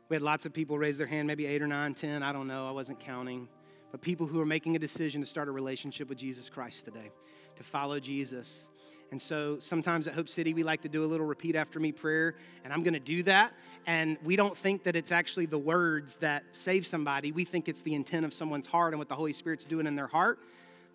We 0.08 0.14
had 0.14 0.22
lots 0.22 0.46
of 0.46 0.52
people 0.52 0.78
raise 0.78 0.96
their 0.96 1.06
hand, 1.06 1.26
maybe 1.26 1.46
eight 1.46 1.60
or 1.62 1.66
nine, 1.66 1.94
ten, 1.94 2.22
I 2.22 2.32
don't 2.32 2.46
know, 2.46 2.68
I 2.68 2.70
wasn't 2.70 3.00
counting. 3.00 3.48
But 3.90 4.00
people 4.00 4.26
who 4.26 4.40
are 4.40 4.46
making 4.46 4.76
a 4.76 4.78
decision 4.78 5.20
to 5.20 5.26
start 5.26 5.48
a 5.48 5.50
relationship 5.50 6.08
with 6.08 6.16
Jesus 6.16 6.48
Christ 6.48 6.84
today, 6.84 7.10
to 7.56 7.62
follow 7.62 7.98
Jesus. 8.00 8.68
And 9.14 9.22
so 9.22 9.60
sometimes 9.60 10.08
at 10.08 10.14
Hope 10.14 10.28
City, 10.28 10.54
we 10.54 10.64
like 10.64 10.80
to 10.80 10.88
do 10.88 11.04
a 11.04 11.06
little 11.06 11.24
repeat 11.24 11.54
after 11.54 11.78
me 11.78 11.92
prayer, 11.92 12.34
and 12.64 12.72
I'm 12.72 12.82
going 12.82 12.94
to 12.94 12.98
do 12.98 13.22
that. 13.22 13.52
And 13.86 14.18
we 14.24 14.34
don't 14.34 14.58
think 14.58 14.82
that 14.82 14.96
it's 14.96 15.12
actually 15.12 15.46
the 15.46 15.56
words 15.56 16.16
that 16.16 16.42
save 16.50 16.84
somebody. 16.84 17.30
We 17.30 17.44
think 17.44 17.68
it's 17.68 17.82
the 17.82 17.94
intent 17.94 18.24
of 18.24 18.34
someone's 18.34 18.66
heart 18.66 18.92
and 18.92 18.98
what 18.98 19.08
the 19.08 19.14
Holy 19.14 19.32
Spirit's 19.32 19.64
doing 19.64 19.86
in 19.86 19.94
their 19.94 20.08
heart. 20.08 20.40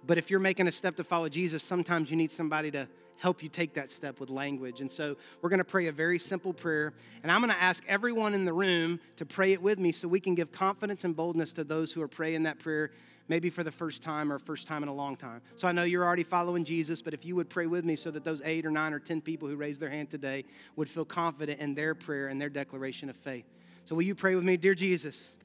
But 0.06 0.18
if 0.18 0.30
you're 0.30 0.42
making 0.42 0.68
a 0.68 0.72
step 0.72 0.98
to 0.98 1.04
follow 1.06 1.30
Jesus, 1.30 1.64
sometimes 1.64 2.12
you 2.12 2.18
need 2.18 2.30
somebody 2.30 2.72
to 2.72 2.90
help 3.20 3.44
you 3.44 3.50
take 3.50 3.74
that 3.74 3.92
step 3.92 4.20
with 4.20 4.30
language. 4.30 4.80
And 4.82 4.90
so 4.90 5.18
we're 5.42 5.50
going 5.50 5.60
to 5.60 5.66
pray 5.66 5.88
a 5.88 5.92
very 5.92 6.18
simple 6.18 6.54
prayer. 6.54 6.94
And 7.22 7.32
I'm 7.32 7.42
going 7.42 7.54
to 7.54 7.62
ask 7.62 7.84
everyone 7.88 8.34
in 8.34 8.46
the 8.46 8.54
room 8.54 9.00
to 9.18 9.26
pray 9.26 9.52
it 9.52 9.62
with 9.62 9.78
me 9.78 9.92
so 9.92 10.08
we 10.08 10.22
can 10.22 10.36
give 10.36 10.52
confidence 10.52 11.04
and 11.04 11.16
boldness 11.16 11.54
to 11.54 11.66
those 11.66 11.92
who 11.92 12.02
are 12.02 12.08
praying 12.08 12.44
that 12.44 12.60
prayer, 12.60 12.92
maybe 13.28 13.50
for 13.50 13.62
the 13.64 13.72
first 13.72 14.02
time 14.02 14.32
or 14.32 14.40
first 14.40 14.68
time 14.68 14.84
in 14.84 14.90
a 14.90 14.94
long 14.94 15.18
time. 15.18 15.42
So 15.58 15.68
I 15.68 15.74
know 15.74 15.84
you're 15.84 16.06
already 16.06 16.24
following 16.24 16.64
Jesus, 16.64 17.02
but 17.02 17.14
if 17.14 17.26
you 17.26 17.36
would 17.36 17.50
pray 17.50 17.68
with 17.68 17.84
me 17.84 17.98
so 17.98 18.10
that 18.10 18.24
those 18.24 18.42
eight 18.46 18.66
or 18.66 18.72
nine 18.72 18.94
or 18.94 19.00
10 19.00 19.20
people 19.20 19.50
who 19.50 19.58
raised 19.58 19.82
their 19.82 19.90
hand 19.90 20.10
today 20.10 20.46
would 20.78 20.90
feel 20.90 21.06
confident 21.06 21.60
in 21.60 21.76
their 21.76 21.94
prayer 21.94 22.30
and 22.30 22.40
their 22.40 22.50
declaration 22.50 23.10
of 23.10 23.18
faith. 23.18 23.46
So 23.84 23.96
will 23.96 24.04
you 24.04 24.16
pray 24.16 24.36
with 24.36 24.46
me? 24.46 24.56
Dear 24.56 24.76
Jesus, 24.76 25.36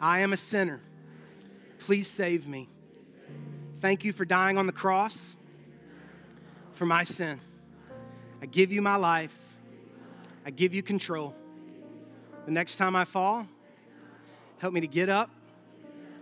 I 0.00 0.20
am 0.20 0.32
a 0.32 0.36
sinner. 0.36 0.80
Please 1.78 2.10
save 2.10 2.48
me. 2.48 2.68
Thank 3.80 4.04
you 4.04 4.12
for 4.12 4.24
dying 4.24 4.58
on 4.58 4.66
the 4.66 4.72
cross 4.72 5.35
for 6.76 6.86
my 6.86 7.02
sin. 7.02 7.40
I 8.40 8.46
give 8.46 8.70
you 8.70 8.82
my 8.82 8.96
life. 8.96 9.36
I 10.44 10.50
give 10.50 10.74
you 10.74 10.82
control. 10.82 11.34
The 12.44 12.52
next 12.52 12.76
time 12.76 12.94
I 12.94 13.04
fall, 13.04 13.48
help 14.58 14.72
me 14.72 14.80
to 14.82 14.86
get 14.86 15.08
up 15.08 15.30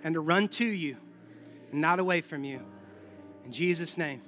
and 0.02 0.14
to 0.14 0.20
run 0.20 0.48
to 0.48 0.64
you 0.64 0.96
and 1.70 1.80
not 1.80 1.98
away 1.98 2.20
from 2.20 2.44
you. 2.44 2.60
In 3.44 3.52
Jesus' 3.52 3.98
name, 3.98 4.22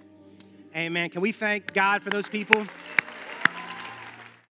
amen. 0.74 1.10
Can 1.10 1.22
we 1.22 1.32
thank 1.32 1.72
God 1.72 2.02
for 2.02 2.10
those 2.10 2.28
people? 2.28 2.66